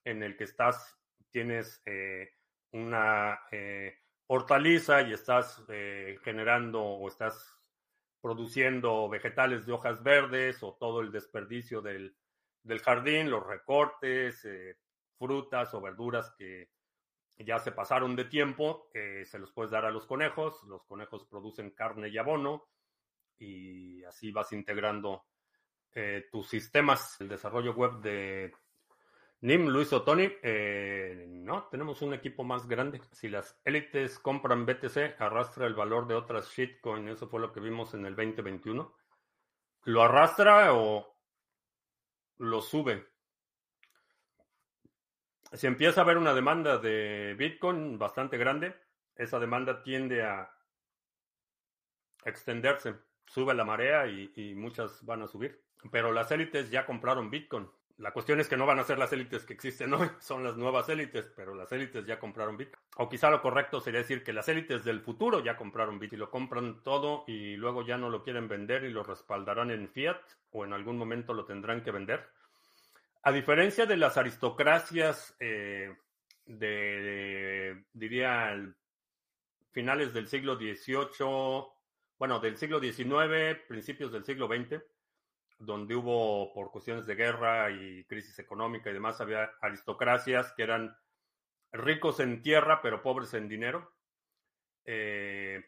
[0.03, 0.99] en el que estás,
[1.31, 2.33] tienes eh,
[2.71, 3.39] una
[4.27, 7.55] hortaliza y estás eh, generando o estás
[8.21, 12.15] produciendo vegetales de hojas verdes o todo el desperdicio del,
[12.83, 14.77] jardín, los recortes, eh,
[15.17, 16.69] frutas o verduras que
[17.39, 21.25] ya se pasaron de tiempo, eh, se los puedes dar a los conejos, los conejos
[21.25, 22.67] producen carne y abono
[23.37, 25.25] y así vas integrando
[26.31, 27.19] tus sistemas.
[27.19, 28.51] El desarrollo web de
[29.41, 33.01] Nim, Luis o Tony, eh, no, tenemos un equipo más grande.
[33.11, 37.07] Si las élites compran BTC, arrastra el valor de otras shitcoin.
[37.07, 38.95] Eso fue lo que vimos en el 2021.
[39.83, 41.15] ¿Lo arrastra o
[42.37, 43.05] lo sube?
[45.53, 48.75] Si empieza a haber una demanda de Bitcoin bastante grande,
[49.15, 50.51] esa demanda tiende a
[52.25, 52.95] extenderse.
[53.25, 55.61] Sube la marea y, y muchas van a subir.
[55.91, 57.69] Pero las élites ya compraron Bitcoin.
[57.97, 60.55] La cuestión es que no van a ser las élites que existen hoy, son las
[60.55, 62.79] nuevas élites, pero las élites ya compraron Bitcoin.
[62.97, 66.19] O quizá lo correcto sería decir que las élites del futuro ya compraron Bitcoin y
[66.19, 70.21] lo compran todo y luego ya no lo quieren vender y lo respaldarán en fiat
[70.51, 72.29] o en algún momento lo tendrán que vender.
[73.27, 75.93] A diferencia de las aristocracias eh,
[76.45, 78.55] de, diría,
[79.71, 81.65] finales del siglo XVIII,
[82.17, 84.81] bueno, del siglo XIX, principios del siglo XX,
[85.59, 90.95] donde hubo, por cuestiones de guerra y crisis económica y demás, había aristocracias que eran
[91.73, 93.93] ricos en tierra, pero pobres en dinero.
[94.85, 95.65] Eh,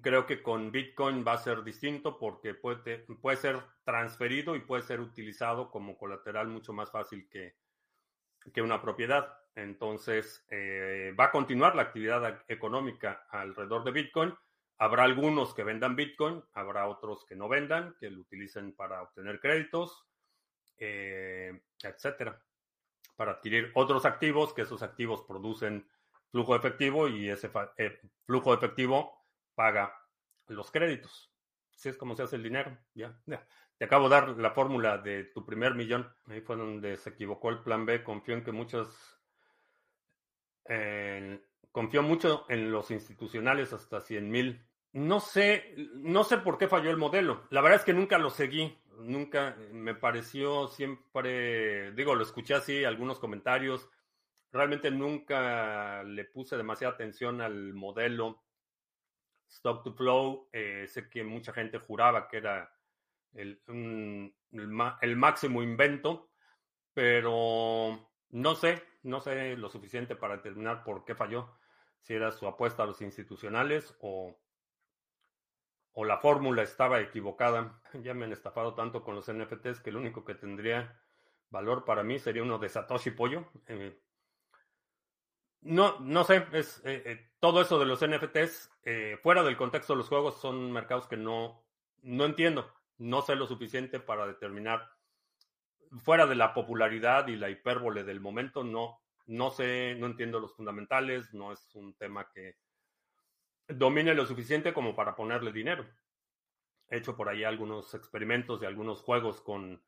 [0.00, 4.82] creo que con Bitcoin va a ser distinto porque puede, puede ser transferido y puede
[4.82, 7.56] ser utilizado como colateral mucho más fácil que,
[8.52, 9.38] que una propiedad.
[9.54, 14.34] Entonces, eh, va a continuar la actividad económica alrededor de Bitcoin
[14.82, 19.38] Habrá algunos que vendan Bitcoin, habrá otros que no vendan, que lo utilicen para obtener
[19.38, 20.08] créditos,
[20.76, 22.42] eh, etcétera,
[23.14, 25.88] para adquirir otros activos, que esos activos producen
[26.32, 29.21] flujo efectivo y ese eh, flujo efectivo
[29.54, 29.94] paga
[30.48, 31.32] los créditos.
[31.74, 32.78] Así es como se hace el dinero.
[32.94, 33.20] Ya,
[33.78, 36.08] Te acabo de dar la fórmula de tu primer millón.
[36.26, 38.04] Ahí fue donde se equivocó el plan B.
[38.04, 39.20] Confío en que muchos.
[41.70, 44.66] confío mucho en los institucionales hasta 100 mil.
[44.92, 47.46] No sé, no sé por qué falló el modelo.
[47.50, 48.78] La verdad es que nunca lo seguí.
[48.98, 53.88] Nunca me pareció siempre, digo, lo escuché así, algunos comentarios.
[54.52, 58.42] Realmente nunca le puse demasiada atención al modelo
[59.52, 60.48] Stock to Flow.
[60.52, 62.72] Eh, sé que mucha gente juraba que era
[63.34, 63.62] el,
[65.00, 66.30] el máximo invento,
[66.92, 71.58] pero no sé, no sé lo suficiente para determinar por qué falló.
[72.00, 74.36] Si era su apuesta a los institucionales o
[75.94, 77.80] o la fórmula estaba equivocada.
[78.02, 80.98] Ya me han estafado tanto con los NFTs que lo único que tendría
[81.50, 83.50] valor para mí sería uno de Satoshi Pollo.
[83.66, 84.00] Eh,
[85.62, 88.70] no, no sé, es eh, eh, todo eso de los NFTs,
[89.22, 91.64] fuera del contexto de los juegos, son mercados que no,
[92.02, 92.72] no entiendo.
[92.98, 94.88] No sé lo suficiente para determinar,
[95.98, 100.54] fuera de la popularidad y la hipérbole del momento, no, no sé, no entiendo los
[100.54, 102.56] fundamentales, no es un tema que
[103.68, 105.86] domine lo suficiente como para ponerle dinero.
[106.88, 109.82] He hecho por ahí algunos experimentos de algunos juegos con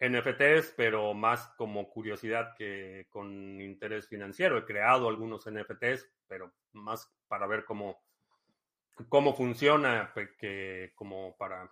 [0.00, 4.58] NFTs, pero más como curiosidad que con interés financiero.
[4.58, 8.02] He creado algunos NFTs, pero más para ver cómo,
[9.08, 11.70] cómo funciona que como para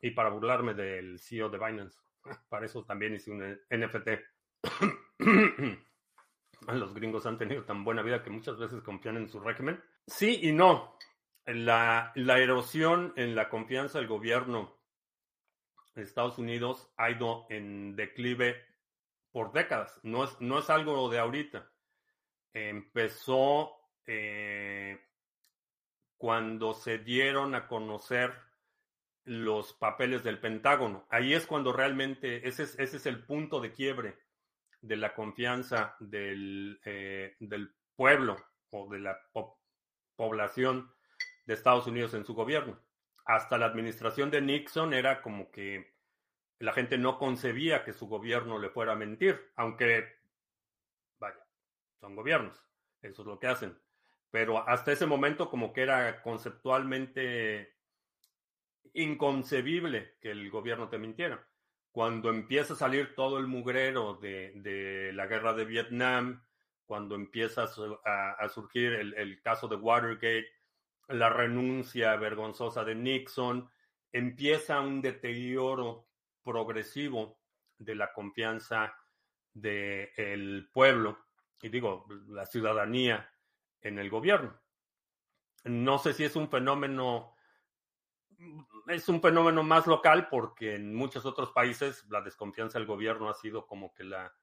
[0.00, 1.98] y para burlarme del CEO de Binance.
[2.48, 4.08] Para eso también hice un NFT.
[6.68, 9.82] Los gringos han tenido tan buena vida que muchas veces confían en su régimen.
[10.06, 10.96] Sí y no.
[11.44, 14.75] La, la erosión en la confianza del gobierno
[16.02, 18.62] Estados Unidos ha ido en declive
[19.30, 19.98] por décadas.
[20.02, 21.70] No es, no es algo de ahorita.
[22.52, 23.72] Empezó
[24.06, 24.98] eh,
[26.16, 28.32] cuando se dieron a conocer
[29.24, 31.06] los papeles del Pentágono.
[31.10, 34.18] Ahí es cuando realmente ese es, ese es el punto de quiebre
[34.80, 38.36] de la confianza del, eh, del pueblo
[38.70, 39.18] o de la
[40.14, 40.92] población
[41.44, 42.78] de Estados Unidos en su gobierno.
[43.26, 45.94] Hasta la administración de Nixon era como que
[46.58, 50.06] la gente no concebía que su gobierno le fuera a mentir, aunque,
[51.18, 51.44] vaya,
[52.00, 52.62] son gobiernos,
[53.02, 53.78] eso es lo que hacen.
[54.30, 57.74] Pero hasta ese momento como que era conceptualmente
[58.94, 61.46] inconcebible que el gobierno te mintiera.
[61.92, 66.42] Cuando empieza a salir todo el mugrero de, la guerra de Vietnam,
[66.84, 67.64] cuando empieza
[68.04, 70.48] a, surgir el, caso de Watergate,
[71.08, 73.70] la renuncia vergonzosa de Nixon,
[74.12, 76.08] empieza un deterioro
[76.42, 77.38] progresivo
[77.78, 78.94] de la confianza
[79.52, 81.18] del pueblo,
[81.62, 83.32] y digo, la ciudadanía
[83.80, 84.60] en el gobierno.
[85.64, 87.36] No sé si es un fenómeno
[88.88, 93.34] es un fenómeno más local porque en muchos otros países la desconfianza del gobierno ha
[93.34, 94.34] sido como que la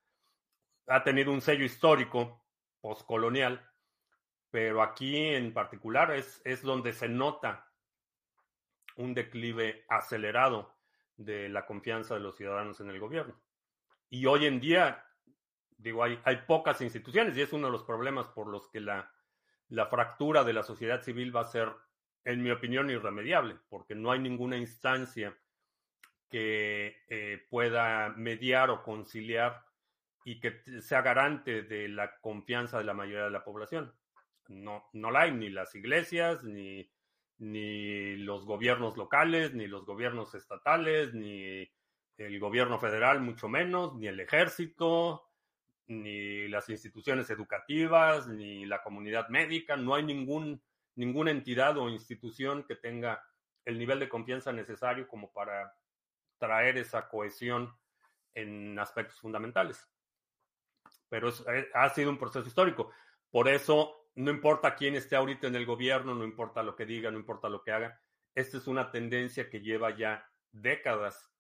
[0.88, 2.44] ha tenido un sello histórico
[2.82, 3.66] postcolonial,
[4.54, 7.72] pero aquí en particular es, es donde se nota
[8.98, 10.76] un declive acelerado
[11.18, 13.34] de la confianza de los ciudadanos en el gobierno.
[14.12, 15.08] Y hoy en día,
[15.76, 19.12] digo, hay, hay pocas instituciones y es uno de los problemas por los que la,
[19.70, 21.74] la fractura de la sociedad civil va a ser
[22.24, 25.36] en mi opinión, irremediable, porque no hay ninguna instancia
[26.30, 29.66] que eh, pueda mediar o conciliar
[30.24, 33.92] y que sea garante de la confianza de la mayoría de la población.
[34.48, 36.90] No, no la hay ni las iglesias, ni,
[37.38, 41.70] ni los gobiernos locales, ni los gobiernos estatales, ni
[42.18, 45.30] el gobierno federal, mucho menos, ni el ejército,
[45.88, 49.76] ni las instituciones educativas, ni la comunidad médica.
[49.78, 50.62] No hay ningún
[50.96, 53.24] ninguna entidad o institución que tenga
[53.66, 55.76] el nivel de confianza necesario como para
[56.38, 57.74] traer esa cohesión
[58.34, 59.88] en aspectos fundamentales.
[61.10, 62.92] Pero eh, ha sido un proceso histórico.
[63.32, 67.12] Por eso, no importa quién esté ahorita en el gobierno, no importa lo que diga,
[67.12, 68.00] no importa lo que haga,
[68.36, 71.32] esta es una tendencia que lleva ya décadas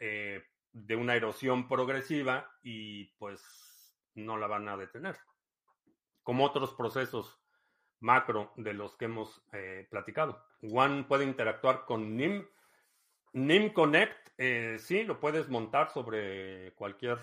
[0.00, 5.16] eh, de una erosión progresiva y pues no la van a detener.
[6.22, 7.40] Como otros procesos
[8.00, 10.44] macro de los que hemos eh, platicado.
[10.62, 12.46] One puede interactuar con NIM.
[13.32, 17.18] NIM Connect, eh, sí, lo puedes montar sobre cualquier,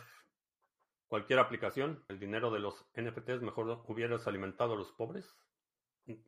[1.08, 2.03] cualquier aplicación.
[2.08, 5.36] El dinero de los NFTs, mejor hubieras alimentado a los pobres.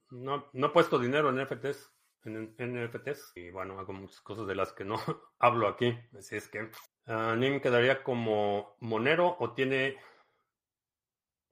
[0.09, 1.91] No, he puesto dinero en NFTs.
[2.25, 3.33] En, NFTs.
[3.35, 4.97] Y bueno, hago muchas cosas de las que no
[5.39, 5.97] hablo aquí.
[6.17, 6.69] Así es que
[7.05, 9.97] ah, NIM quedaría como Monero o tiene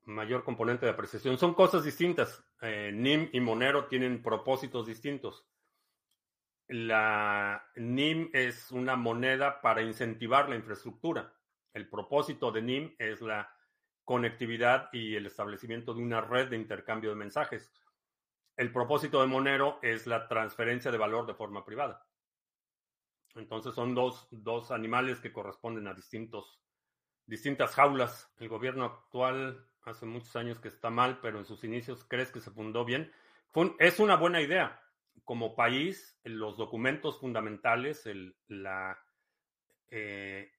[0.03, 1.37] mayor componente de apreciación.
[1.37, 2.43] Son cosas distintas.
[2.61, 5.45] Eh, NIM y Monero tienen propósitos distintos.
[6.67, 11.33] La NIM es una moneda para incentivar la infraestructura.
[11.75, 13.53] El propósito de NIM es la
[14.05, 17.69] conectividad y el establecimiento de una red de intercambio de mensajes.
[18.55, 22.07] El propósito de Monero es la transferencia de valor de forma privada.
[23.35, 26.61] Entonces son dos, dos animales que corresponden a distintos,
[27.25, 28.33] distintas jaulas.
[28.37, 32.39] El gobierno actual hace muchos años que está mal, pero en sus inicios crees que
[32.39, 33.11] se fundó bien.
[33.79, 34.81] es una buena idea.
[35.25, 38.07] Como país, los documentos fundamentales,
[38.47, 38.97] la,
[39.89, 40.54] eh,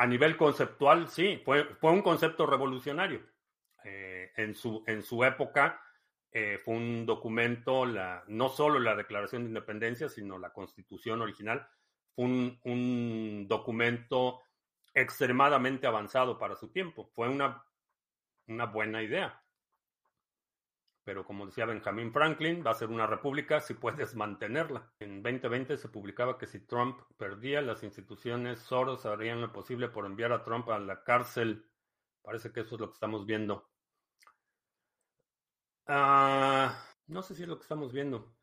[0.00, 3.20] a nivel conceptual, sí, fue, fue un concepto revolucionario.
[3.84, 5.78] Eh, en, su, en su época
[6.32, 11.68] eh, fue un documento, no solo la Declaración de Independencia, sino la Constitución original,
[12.14, 14.40] fue un, un documento
[14.94, 17.10] extremadamente avanzado para su tiempo.
[17.14, 17.62] Fue una,
[18.46, 19.44] una buena idea.
[21.04, 24.92] Pero como decía Benjamin Franklin, va a ser una república si puedes mantenerla.
[25.00, 30.04] En 2020 se publicaba que si Trump perdía, las instituciones Soros harían lo posible por
[30.04, 31.66] enviar a Trump a la cárcel.
[32.22, 33.70] Parece que eso es lo que estamos viendo.
[35.86, 38.36] Ah, no sé si es lo que estamos viendo.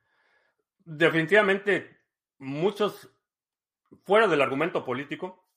[0.80, 2.02] Definitivamente,
[2.40, 3.10] muchos,
[4.04, 5.48] fuera del argumento político,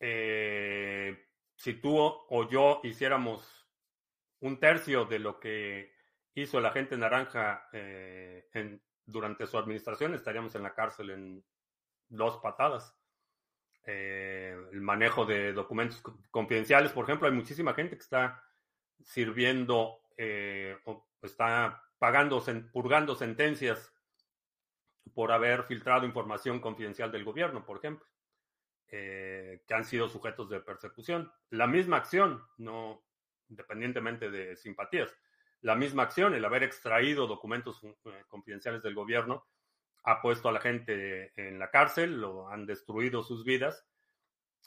[0.00, 3.68] eh, si tú o yo hiciéramos
[4.40, 5.97] un tercio de lo que
[6.42, 11.44] hizo la gente naranja eh, en, durante su administración, estaríamos en la cárcel en
[12.08, 12.94] dos patadas.
[13.84, 18.42] Eh, el manejo de documentos confidenciales, por ejemplo, hay muchísima gente que está
[19.02, 23.94] sirviendo eh, o está pagando, purgando sentencias
[25.14, 28.06] por haber filtrado información confidencial del gobierno, por ejemplo,
[28.86, 31.32] que han sido sujetos de persecución.
[31.50, 33.02] La misma acción, no
[33.48, 35.14] independientemente de simpatías
[35.62, 39.46] la misma acción, el haber extraído documentos eh, confidenciales del gobierno,
[40.04, 43.84] ha puesto a la gente en la cárcel, lo han destruido sus vidas.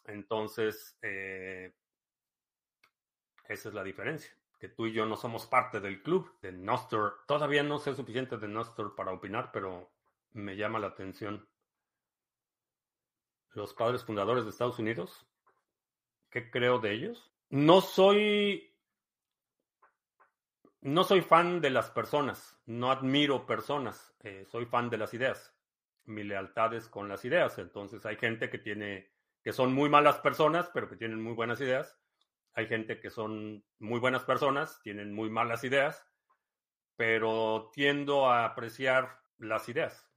[0.06, 1.74] Entonces, eh,
[3.48, 7.26] esa es la diferencia, que tú y yo no somos parte del club de Nostr.
[7.28, 9.92] Todavía no sé suficiente de Nostr para opinar, pero
[10.34, 11.48] me llama la atención.
[13.54, 15.28] Los padres fundadores de Estados Unidos,
[16.30, 17.32] ¿qué creo de ellos?
[17.50, 18.71] No soy
[20.82, 25.56] no soy fan de las personas, no admiro personas, eh, soy fan de las ideas.
[26.06, 27.60] Mi lealtad es con las ideas.
[27.60, 29.12] Entonces hay gente que tiene,
[29.44, 32.00] que son muy malas personas, pero que tienen muy buenas ideas.
[32.54, 36.06] Hay gente que son muy buenas personas, tienen muy malas ideas,
[36.96, 40.12] pero tiendo a apreciar las ideas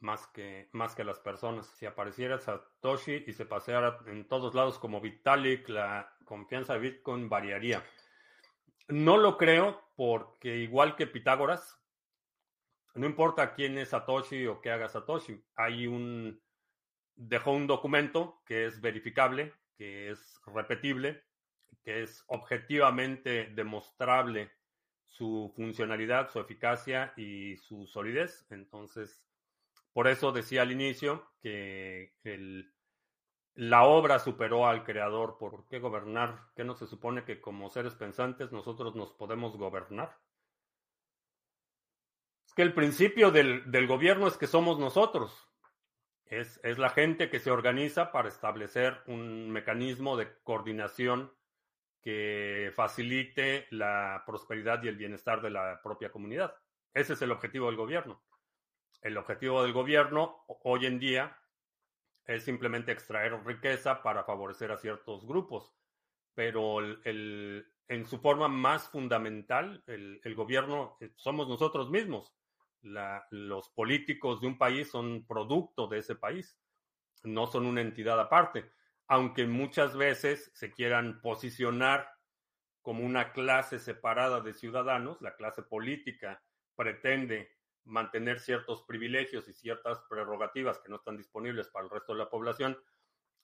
[0.00, 1.66] más que, más que las personas.
[1.66, 7.28] Si apareciera Satoshi y se paseara en todos lados como Vitalik, la confianza de Bitcoin
[7.28, 7.82] variaría.
[8.88, 11.78] No lo creo porque igual que Pitágoras,
[12.94, 16.40] no importa quién es Satoshi o qué haga Satoshi, hay un
[17.18, 21.24] dejó un documento que es verificable, que es repetible,
[21.82, 24.52] que es objetivamente demostrable
[25.04, 28.46] su funcionalidad, su eficacia y su solidez.
[28.50, 29.26] Entonces,
[29.92, 32.72] por eso decía al inicio que el
[33.58, 35.36] la obra superó al creador.
[35.36, 36.38] ¿Por qué gobernar?
[36.54, 40.16] ¿Qué no se supone que como seres pensantes nosotros nos podemos gobernar?
[42.46, 45.50] Es que el principio del, gobierno es que somos nosotros.
[46.26, 51.32] Es, es, la gente que se organiza para establecer un mecanismo de coordinación
[52.00, 56.54] que facilite la prosperidad y el bienestar de la propia comunidad.
[56.94, 58.22] Ese es el objetivo del gobierno.
[59.02, 61.36] El objetivo del gobierno hoy en día
[62.28, 65.74] es simplemente extraer riqueza para favorecer a ciertos grupos.
[66.34, 72.34] Pero el, en su forma más fundamental, el, gobierno eh, somos nosotros mismos.
[72.82, 76.56] los políticos de un país son producto de ese país,
[77.24, 78.70] no son una entidad aparte,
[79.08, 82.08] aunque muchas veces se quieran posicionar
[82.82, 86.42] como una clase separada de ciudadanos, la clase política
[86.76, 87.57] pretende
[87.88, 92.30] mantener ciertos privilegios y ciertas prerrogativas que no están disponibles para el resto de la
[92.30, 92.78] población,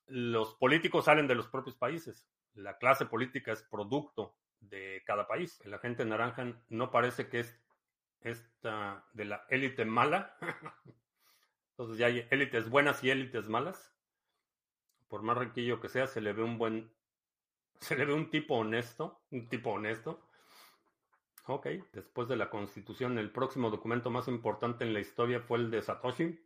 [0.06, 2.26] los políticos salen de los propios países.
[2.54, 5.60] La clase política es producto de cada país.
[5.64, 7.58] La gente naranja no parece que es
[8.20, 10.36] esta de la élite mala.
[11.70, 13.92] Entonces ya hay élites buenas y élites malas.
[15.08, 16.92] Por más riquillo que sea, se le ve un buen,
[17.80, 20.28] se le ve un tipo honesto, un tipo honesto
[21.46, 25.70] Ok, después de la Constitución, el próximo documento más importante en la historia fue el
[25.70, 26.40] de Satoshi.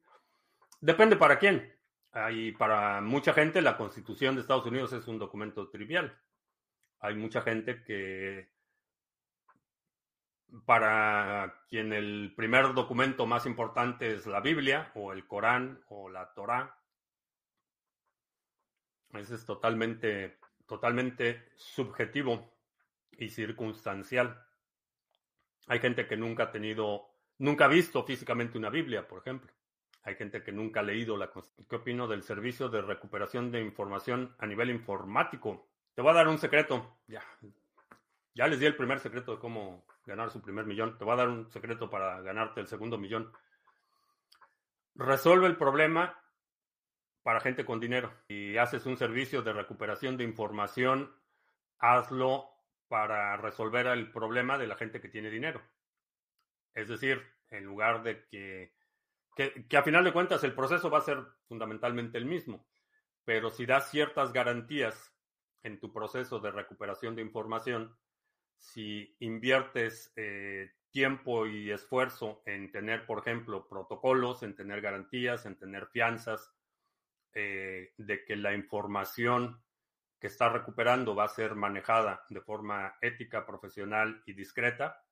[0.80, 1.72] Depende para quién.
[2.10, 6.18] Hay para mucha gente la Constitución de Estados Unidos es un documento trivial.
[6.98, 8.50] Hay mucha gente que
[10.64, 16.32] para quien el primer documento más importante es la Biblia o el Corán o la
[16.34, 16.76] Torá.
[19.12, 22.52] Ese es totalmente, totalmente subjetivo
[23.12, 24.47] y circunstancial.
[25.68, 27.08] Hay gente que nunca ha tenido,
[27.38, 29.52] nunca ha visto físicamente una Biblia, por ejemplo.
[30.02, 31.66] Hay gente que nunca ha leído la Constitución.
[31.68, 35.68] ¿Qué opino del servicio de recuperación de información a nivel informático?
[35.94, 36.98] Te voy a dar un secreto.
[37.06, 37.22] Ya,
[38.34, 40.96] ya les di el primer secreto de cómo ganar su primer millón.
[40.96, 43.30] Te voy a dar un secreto para ganarte el segundo millón.
[44.94, 46.18] Resuelve el problema
[47.22, 48.10] para gente con dinero.
[48.26, 51.14] Si haces un servicio de recuperación de información,
[51.78, 52.57] hazlo
[52.88, 55.62] para resolver el problema de la gente que tiene dinero.
[56.74, 58.74] Es decir, en lugar de que,
[59.36, 62.66] que, a final de cuentas el proceso va a ser fundamentalmente el mismo,
[63.24, 65.14] pero si das ciertas garantías
[65.62, 67.96] en tu proceso de recuperación de información,
[68.58, 75.56] si inviertes eh, tiempo y esfuerzo en tener, por ejemplo, protocolos, en tener garantías, en
[75.58, 76.52] tener fianzas,
[77.34, 79.62] eh, de que la información
[80.18, 85.04] que está recuperando va a ser manejada de forma ética, profesional y discreta,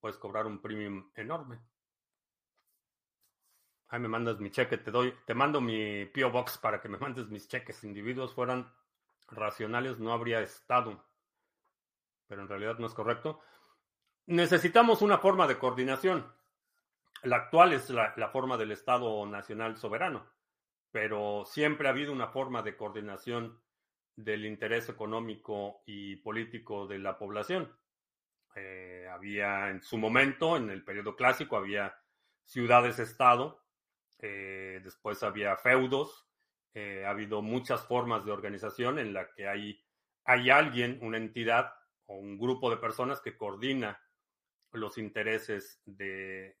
[0.00, 1.58] puedes cobrar un premium enorme.
[3.88, 6.98] Ahí me mandas mi cheque, te doy, te mando mi PO Box para que me
[6.98, 7.84] mandes mis cheques.
[7.84, 8.72] individuos fueran
[9.28, 11.04] racionales, no habría estado.
[12.26, 13.40] Pero en realidad no es correcto.
[14.26, 16.32] Necesitamos una forma de coordinación.
[17.22, 20.26] La actual es la, la forma del Estado Nacional Soberano,
[20.96, 23.60] pero siempre ha habido una forma de coordinación
[24.16, 27.70] del interés económico y político de la población.
[28.54, 31.94] Eh, había en su momento, en el periodo clásico, había
[32.46, 33.62] ciudades-estado,
[34.20, 36.30] eh, después había feudos,
[36.72, 39.84] eh, ha habido muchas formas de organización en la que hay,
[40.24, 41.74] hay alguien, una entidad
[42.06, 44.00] o un grupo de personas que coordina
[44.72, 46.56] los intereses de,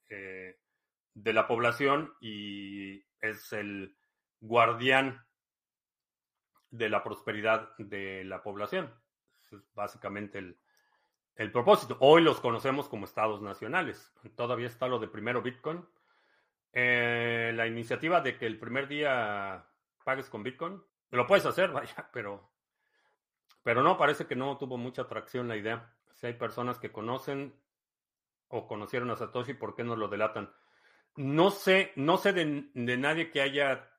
[1.14, 3.96] de la población y es el
[4.40, 5.24] guardián
[6.70, 8.92] de la prosperidad de la población.
[9.40, 10.58] Es básicamente el,
[11.36, 11.96] el propósito.
[12.00, 14.12] Hoy los conocemos como estados nacionales.
[14.34, 15.84] Todavía está lo de primero Bitcoin.
[16.72, 19.66] Eh, la iniciativa de que el primer día
[20.04, 22.52] pagues con Bitcoin, lo puedes hacer, vaya, pero,
[23.62, 25.92] pero no, parece que no tuvo mucha atracción la idea.
[26.12, 27.54] Si hay personas que conocen
[28.48, 30.52] o conocieron a Satoshi, ¿por qué no lo delatan?
[31.16, 33.90] No sé, no sé de, de nadie que haya,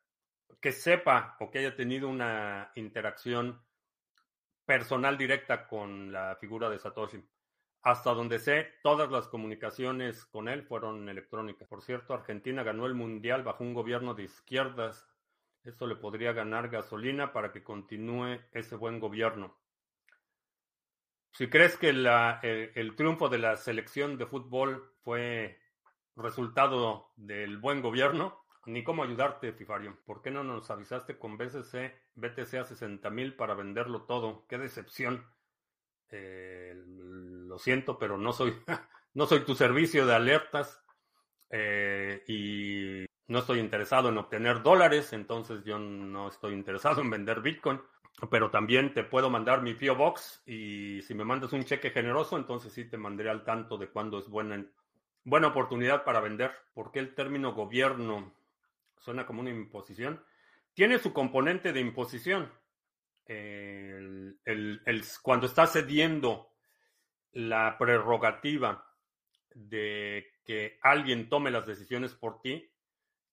[0.59, 3.61] que sepa o que haya tenido una interacción
[4.65, 7.23] personal directa con la figura de Satoshi.
[7.83, 11.67] Hasta donde sé, todas las comunicaciones con él fueron electrónicas.
[11.67, 15.07] Por cierto, Argentina ganó el Mundial bajo un gobierno de izquierdas.
[15.63, 19.57] Esto le podría ganar gasolina para que continúe ese buen gobierno.
[21.31, 25.59] Si crees que la, el, el triunfo de la selección de fútbol fue
[26.17, 29.97] resultado del buen gobierno, ni cómo ayudarte, Fifario.
[30.05, 34.45] ¿Por qué no nos avisaste con BCC, BTC a 60 mil para venderlo todo?
[34.47, 35.25] Qué decepción.
[36.09, 38.53] Eh, lo siento, pero no soy,
[39.13, 40.83] no soy tu servicio de alertas
[41.49, 47.41] eh, y no estoy interesado en obtener dólares, entonces yo no estoy interesado en vender
[47.41, 47.81] Bitcoin.
[48.31, 52.35] Pero también te puedo mandar mi PO Box y si me mandas un cheque generoso,
[52.35, 54.65] entonces sí te mandaré al tanto de cuándo es buena,
[55.23, 56.51] buena oportunidad para vender.
[56.73, 58.33] ¿Por qué el término gobierno
[58.99, 60.23] suena como una imposición,
[60.73, 62.53] tiene su componente de imposición.
[63.25, 64.39] El,
[65.21, 66.53] cuando está cediendo
[67.31, 68.87] la prerrogativa
[69.55, 72.71] de que alguien tome las decisiones por ti,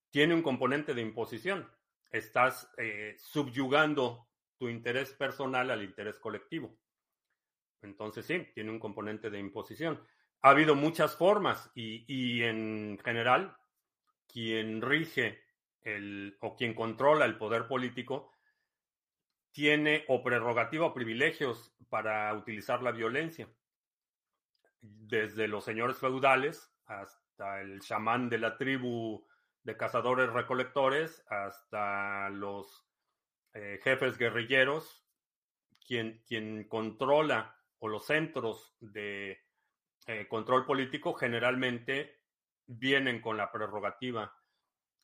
[0.09, 1.69] tiene un componente de imposición.
[2.09, 6.75] Estás eh, subyugando tu interés personal al interés colectivo.
[7.83, 10.03] Entonces sí, tiene un componente de imposición.
[10.41, 13.55] Ha habido muchas formas y, y en general,
[14.27, 15.44] quien rige
[16.39, 18.31] o quien controla el poder político
[19.51, 23.47] tiene o prerrogativa o privilegios para utilizar la violencia.
[24.81, 29.25] Desde los señores feudales hasta el chamán de la tribu
[29.63, 32.85] de cazadores recolectores, hasta los
[33.53, 35.07] eh, jefes guerrilleros,
[35.87, 39.39] quien, quien controla o los centros de
[40.07, 42.19] eh, control político generalmente
[42.67, 44.35] vienen con la prerrogativa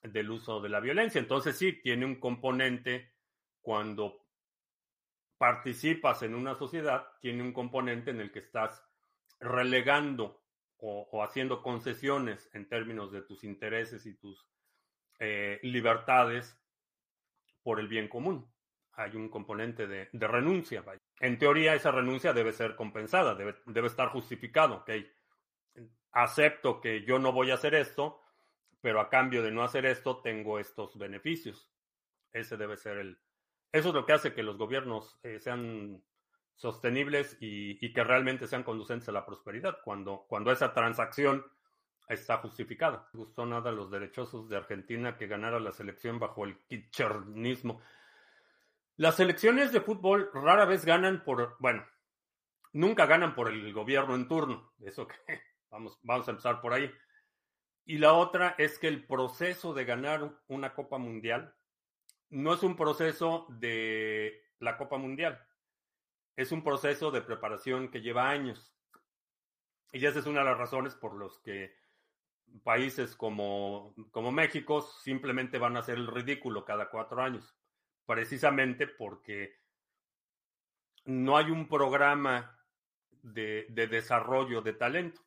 [0.04, 1.20] del uso de la violencia.
[1.20, 3.14] Entonces sí, tiene un componente
[3.62, 4.26] cuando
[5.38, 8.84] participas en una sociedad, tiene un componente en el que estás
[9.40, 10.44] relegando
[10.78, 14.48] o, haciendo concesiones en términos de tus intereses y tus
[15.20, 16.60] eh, libertades
[17.64, 18.52] por el bien común.
[18.94, 20.84] Hay un componente de, renuncia.
[21.20, 24.84] En teoría, esa renuncia debe ser compensada, debe, debe estar justificado.
[26.12, 28.20] Acepto que yo no voy a hacer esto,
[28.82, 31.70] pero a cambio de no hacer esto tengo estos beneficios.
[32.34, 33.20] Ese debe ser el...
[33.72, 36.04] Eso es lo que hace que los gobiernos eh, sean
[36.56, 41.46] sostenibles y, que realmente sean conducentes a la prosperidad, cuando, cuando esa transacción
[42.08, 43.08] está justificada.
[43.14, 47.82] Me gustó nada los derechosos de Argentina que ganara la selección bajo el kirchnernismo.
[48.98, 51.86] Las elecciones de fútbol rara vez ganan por, bueno,
[52.74, 54.74] nunca ganan por el gobierno en turno.
[54.82, 55.16] Eso que
[55.72, 56.92] vamos, vamos a empezar por ahí.
[57.86, 61.56] Y la otra es que el proceso de ganar una Copa Mundial
[62.30, 65.46] no es un proceso de la Copa Mundial,
[66.36, 68.74] es un proceso de preparación que lleva años.
[69.92, 71.76] Y esa es una de las razones por las que
[72.64, 77.56] países como, como México simplemente van a hacer el ridículo cada cuatro años.
[78.06, 79.56] precisamente porque
[81.06, 82.60] no hay un programa
[83.10, 85.22] de, de, desarrollo de talento.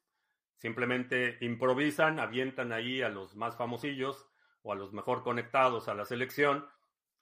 [0.59, 4.27] Simplemente improvisan, avientan ahí a los más famosillos
[4.63, 6.67] o a los mejor conectados a la selección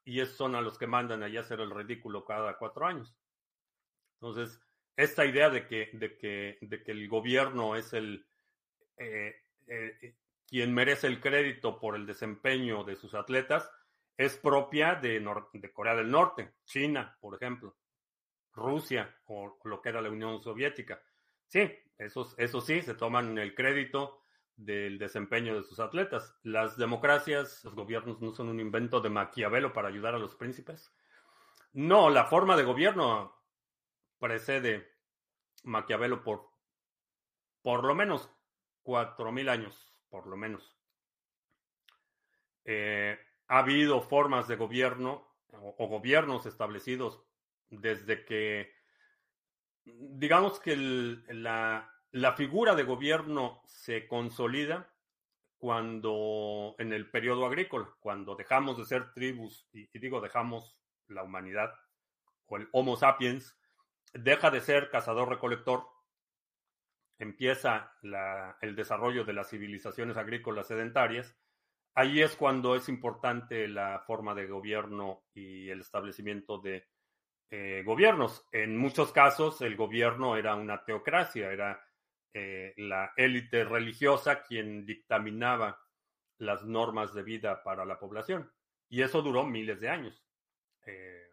[0.05, 3.17] y esos son a los que mandan ahí a hacer el ridículo cada cuatro años.
[4.15, 4.61] Entonces,
[4.97, 8.27] esta idea de que, de que, de que el gobierno es el
[8.97, 9.35] eh,
[9.67, 10.15] eh,
[10.47, 13.71] quien merece el crédito por el desempeño de sus atletas
[14.17, 15.25] es propia de,
[15.55, 17.77] de Corea del Norte, China, por ejemplo.
[18.53, 21.01] Rusia o lo que era la Unión Soviética.
[21.53, 24.23] Sí, eso sí, se toman el crédito
[24.57, 26.35] del desempeño de sus atletas.
[26.43, 30.97] Las democracias, los gobiernos no son un invento de Maquiavelo para ayudar a los príncipes.
[31.75, 33.37] No, la forma de gobierno
[34.19, 34.95] precede
[35.65, 36.51] Maquiavelo por
[37.61, 38.31] por lo menos
[38.83, 40.75] cuatro mil años, por lo menos.
[42.65, 47.23] Eh, ha habido formas de gobierno o gobiernos establecidos
[47.69, 48.73] desde que,
[49.85, 54.93] digamos que la, la figura de gobierno se consolida
[55.63, 60.77] cuando en el periodo agrícola, cuando dejamos de ser tribus, y, digo dejamos
[61.07, 61.73] la humanidad
[62.47, 63.57] o el Homo sapiens,
[64.13, 65.87] deja de ser cazador-recolector,
[67.19, 67.93] empieza
[68.61, 71.37] el desarrollo de las civilizaciones agrícolas sedentarias,
[71.95, 76.89] ahí es cuando es importante la forma de gobierno y el establecimiento de
[77.55, 78.49] eh, gobiernos.
[78.51, 81.87] En muchos casos el gobierno era una teocracia, era
[82.33, 85.79] eh, la élite religiosa quien dictaminaba
[86.39, 88.51] las normas de vida para la población.
[88.89, 90.25] Y eso duró miles de años.
[90.87, 91.29] Eh,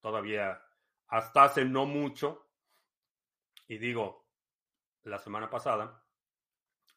[0.00, 0.62] todavía
[1.08, 2.48] hasta hace no mucho,
[3.66, 4.28] y digo,
[5.02, 6.00] la semana pasada,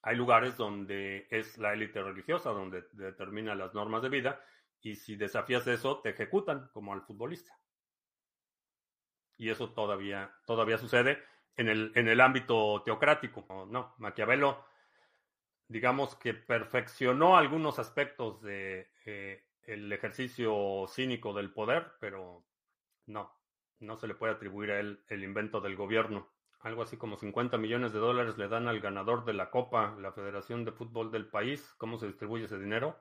[0.04, 4.46] hay lugares donde es la élite religiosa, donde determina las normas de vida,
[4.80, 7.58] y si desafías eso, te ejecutan como al futbolista
[9.38, 11.24] y eso todavía, todavía sucede
[11.58, 13.46] en el, en el ámbito teocrático.
[13.70, 14.66] No, Maquiavelo,
[15.68, 22.46] digamos que perfeccionó algunos aspectos de eh, el ejercicio cínico del poder, pero
[23.06, 23.32] no,
[23.80, 26.30] no se le puede atribuir a él el invento del gobierno.
[26.60, 30.14] Algo así como 50 millones de dólares le dan al ganador de la Copa, la
[30.14, 31.74] Federación de Fútbol del país.
[31.78, 32.98] ¿Cómo se distribuye ese dinero?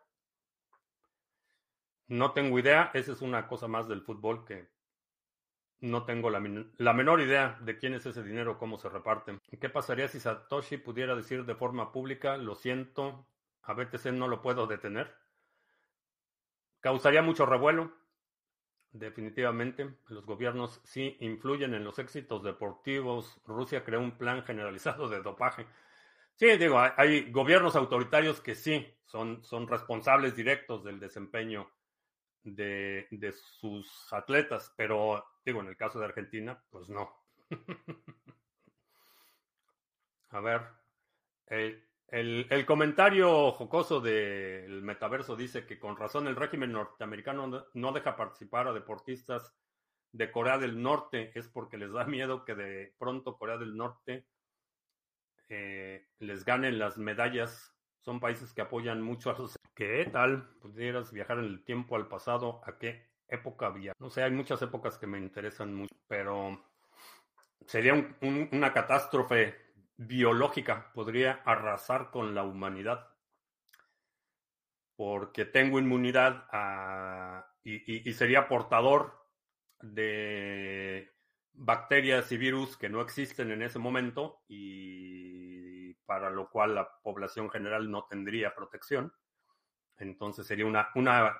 [2.09, 2.91] No tengo idea.
[2.93, 4.69] Esa es una cosa más del fútbol que
[5.83, 9.39] no tengo la, menor idea de quién es ese dinero, cómo se reparte.
[9.61, 13.27] ¿Qué pasaría si Satoshi pudiera decir de forma pública, lo siento,
[13.63, 15.13] a BTC no lo puedo detener?
[16.81, 17.93] Causaría mucho revuelo.
[18.93, 23.41] Definitivamente, los gobiernos sí influyen en los éxitos deportivos.
[23.45, 25.67] Rusia creó un plan generalizado de dopaje.
[26.37, 31.69] Sí, digo, hay, gobiernos autoritarios que sí son, son responsables directos del desempeño
[32.45, 37.13] de, de sus atletas, pero digo, en el caso de Argentina, pues no.
[40.31, 40.63] A ver,
[41.47, 48.17] el, el, comentario jocoso del metaverso dice que con razón el régimen norteamericano no deja
[48.17, 49.55] participar a deportistas
[50.13, 54.27] de Corea del Norte, es porque les da miedo que de pronto Corea del Norte
[55.49, 57.75] eh, les ganen las medallas.
[58.01, 60.51] Son países que apoyan mucho a sus ¿Qué tal?
[60.61, 62.61] ¿Pudieras viajar en el tiempo al pasado?
[62.67, 63.95] ¿A qué época había?
[63.99, 66.63] No sé, hay muchas épocas que me interesan mucho, pero
[67.67, 69.57] sería una catástrofe
[69.97, 70.93] biológica.
[70.93, 73.09] Podría arrasar con la humanidad.
[74.95, 76.45] Porque tengo inmunidad
[77.65, 79.27] y sería portador
[79.81, 81.15] de
[81.55, 87.49] bacterias y virus que no existen en ese momento y para lo cual la población
[87.49, 89.15] general no tendría protección.
[89.99, 91.37] Entonces sería una, una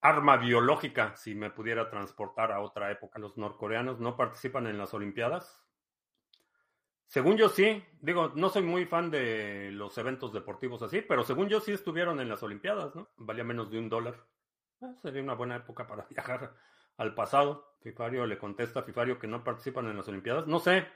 [0.00, 3.18] arma biológica si me pudiera transportar a otra época.
[3.18, 5.62] Los norcoreanos no participan en las Olimpiadas.
[7.06, 11.48] Según yo sí, digo, no soy muy fan de los eventos deportivos así, pero según
[11.48, 13.08] yo sí estuvieron en las Olimpiadas, ¿no?
[13.16, 14.26] Valía menos de un dólar.
[14.80, 16.54] Ah, sería una buena época para viajar
[16.96, 17.76] al pasado.
[17.80, 20.46] Fifario le contesta a Fifario que no participan en las Olimpiadas.
[20.46, 20.86] No sé,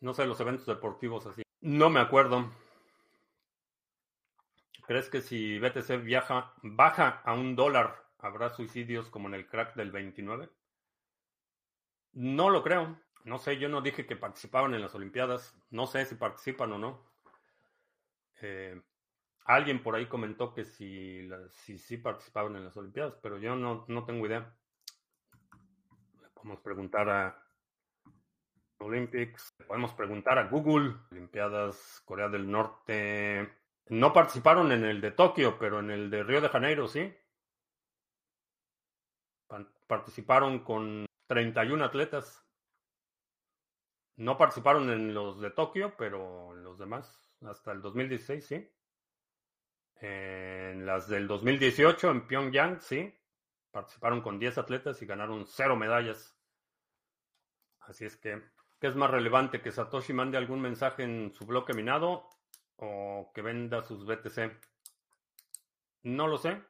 [0.00, 1.42] no sé los eventos deportivos así.
[1.60, 2.48] No me acuerdo.
[4.86, 9.74] ¿Crees que si BTC viaja, baja a un dólar, habrá suicidios como en el crack
[9.74, 10.48] del 29?
[12.12, 12.96] No lo creo.
[13.24, 15.56] No sé, yo no dije que participaban en las Olimpiadas.
[15.70, 17.04] No sé si participan o no.
[18.40, 18.80] Eh,
[19.44, 23.84] alguien por ahí comentó que si, si, sí participaban en las Olimpiadas, pero yo no,
[23.88, 24.54] no tengo idea.
[26.32, 27.42] podemos preguntar a
[28.78, 33.65] Olympics, podemos preguntar a Google, Olimpiadas, Corea del Norte.
[33.88, 37.14] No participaron en el de Tokio, pero en el de Río de Janeiro sí.
[39.86, 42.44] Participaron con 31 atletas.
[44.16, 48.72] No participaron en los de Tokio, pero los demás, hasta el 2016, sí.
[50.00, 53.14] En las del 2018 en Pyongyang, sí.
[53.70, 56.36] Participaron con 10 atletas y ganaron 0 medallas.
[57.78, 58.42] Así es que,
[58.80, 59.60] ¿qué es más relevante?
[59.62, 62.28] ¿Que Satoshi mande algún mensaje en su bloque minado
[62.76, 64.52] o que venda sus BTC?
[66.04, 66.62] No lo sé.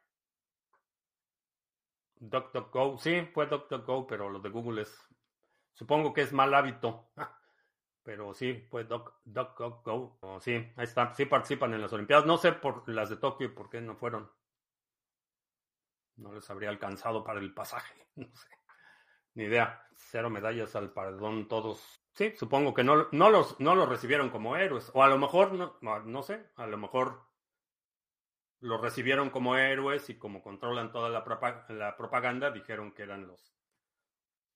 [2.19, 4.99] DuckDuckGo, sí, fue DuckDuckGo, pero lo de Google es,
[5.75, 7.11] supongo que es mal hábito.
[8.03, 10.19] Pero sí, fue DuckDuckGo.
[10.21, 12.25] Oh, sí, ahí está, sí participan en las Olimpiadas.
[12.25, 14.31] No sé por las de Tokio por qué no fueron.
[16.15, 18.49] No les habría alcanzado para el pasaje, no sé.
[19.35, 19.83] Ni idea.
[19.93, 22.06] Cero medallas al perdón todos.
[22.17, 24.91] Sí, supongo que no, no, los, no los recibieron como héroes.
[24.95, 27.21] O a lo mejor, no, no sé, a lo mejor
[28.61, 31.23] los recibieron como héroes y como controlan toda la,
[31.69, 33.55] la propaganda, dijeron que eran los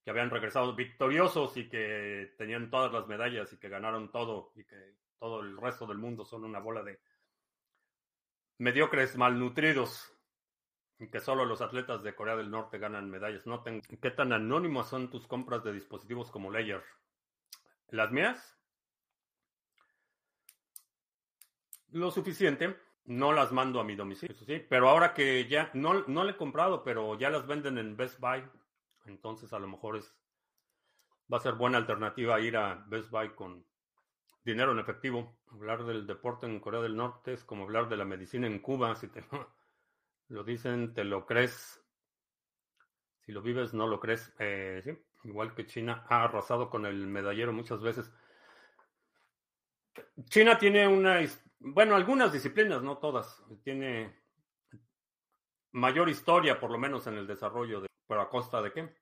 [0.03, 4.63] que habían regresado victoriosos y que tenían todas las medallas y que ganaron todo y
[4.63, 6.99] que todo el resto del mundo son una bola de
[8.57, 10.11] mediocres malnutridos
[10.97, 13.45] y que solo los atletas de Corea del Norte ganan medallas.
[13.45, 16.83] Noten qué tan anónimas son tus compras de dispositivos como Layer.
[17.91, 18.57] ¿Las mías?
[21.91, 24.65] Lo suficiente no las mando a mi domicilio, sí.
[24.69, 28.19] Pero ahora que ya, no, no le he comprado, pero ya las venden en Best
[28.19, 28.43] Buy.
[29.05, 30.15] Entonces a lo mejor es,
[31.31, 33.65] va a ser buena alternativa ir a Best Buy con
[34.45, 35.37] dinero en efectivo.
[35.51, 38.95] Hablar del deporte en Corea del Norte es como hablar de la medicina en Cuba.
[38.95, 39.25] Si te
[40.29, 41.83] lo dicen, te lo crees.
[43.25, 44.33] Si lo vives, no lo crees.
[44.39, 48.11] Eh, sí, igual que China ha arrasado con el medallero muchas veces.
[50.29, 51.21] China tiene una
[51.63, 53.43] bueno, algunas disciplinas, no todas.
[53.63, 54.19] Tiene
[55.73, 58.95] mayor historia, por lo menos en el desarrollo, de, pero a costa de qué?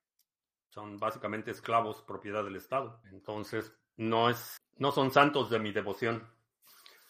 [0.69, 3.01] Son básicamente esclavos propiedad del Estado.
[3.11, 6.29] Entonces, no, es, no son santos de mi devoción.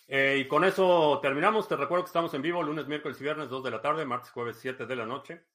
[0.07, 1.67] Eh, y con eso terminamos.
[1.67, 4.29] Te recuerdo que estamos en vivo lunes, miércoles y viernes, 2 de la tarde, martes,
[4.29, 5.47] jueves, 7 de la noche.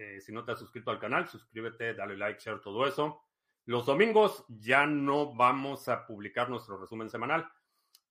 [0.00, 3.20] Eh, si no te has suscrito al canal, suscríbete, dale like, share, todo eso.
[3.66, 7.46] Los domingos ya no vamos a publicar nuestro resumen semanal.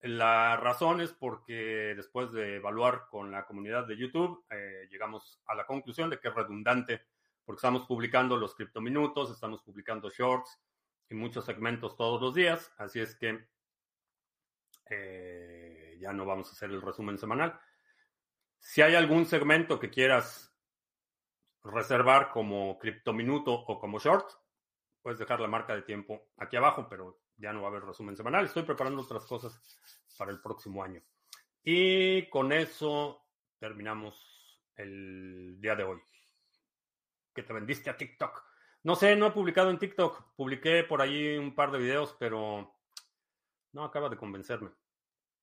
[0.01, 5.55] La razón es porque después de evaluar con la comunidad de YouTube, eh, llegamos a
[5.55, 7.07] la conclusión de que es redundante,
[7.43, 10.61] porque estamos publicando los criptominutos, estamos publicando shorts
[11.09, 13.47] y muchos segmentos todos los días, así es que
[14.91, 17.59] eh, ya no vamos a hacer el resumen semanal.
[18.59, 20.48] Si hay algún segmento que quieras
[21.71, 24.29] reservar como criptominuto o como short,
[25.01, 28.15] puedes dejar la marca de tiempo aquí abajo, pero ya no va a haber resumen
[28.15, 28.45] semanal.
[28.45, 29.61] Estoy preparando otras cosas
[30.17, 31.01] para el próximo año.
[31.63, 33.25] Y con eso
[33.57, 35.99] terminamos el día de hoy.
[37.33, 38.43] Que te vendiste a TikTok.
[38.83, 40.35] No sé, no he publicado en TikTok.
[40.35, 42.75] Publiqué por ahí un par de videos, pero
[43.73, 44.71] no acaba de convencerme.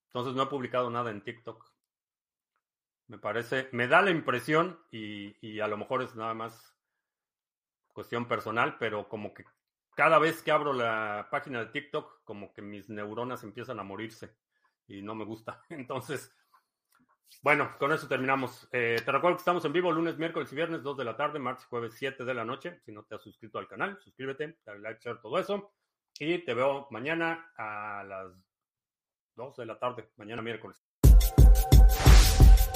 [0.08, 1.75] Entonces no he publicado nada en TikTok.
[3.08, 6.76] Me parece, me da la impresión, y, y a lo mejor es nada más
[7.92, 9.44] cuestión personal, pero como que
[9.96, 14.36] cada vez que abro la página de TikTok, como que mis neuronas empiezan a morirse
[14.86, 15.62] y no me gusta.
[15.70, 16.36] Entonces,
[17.42, 18.68] bueno, con eso terminamos.
[18.72, 21.38] Eh, te recuerdo que estamos en vivo lunes, miércoles y viernes, 2 de la tarde,
[21.38, 22.80] martes, jueves, 7 de la noche.
[22.84, 25.72] Si no te has suscrito al canal, suscríbete, dale like, share, todo eso.
[26.18, 28.32] Y te veo mañana a las
[29.34, 30.85] 2 de la tarde, mañana miércoles.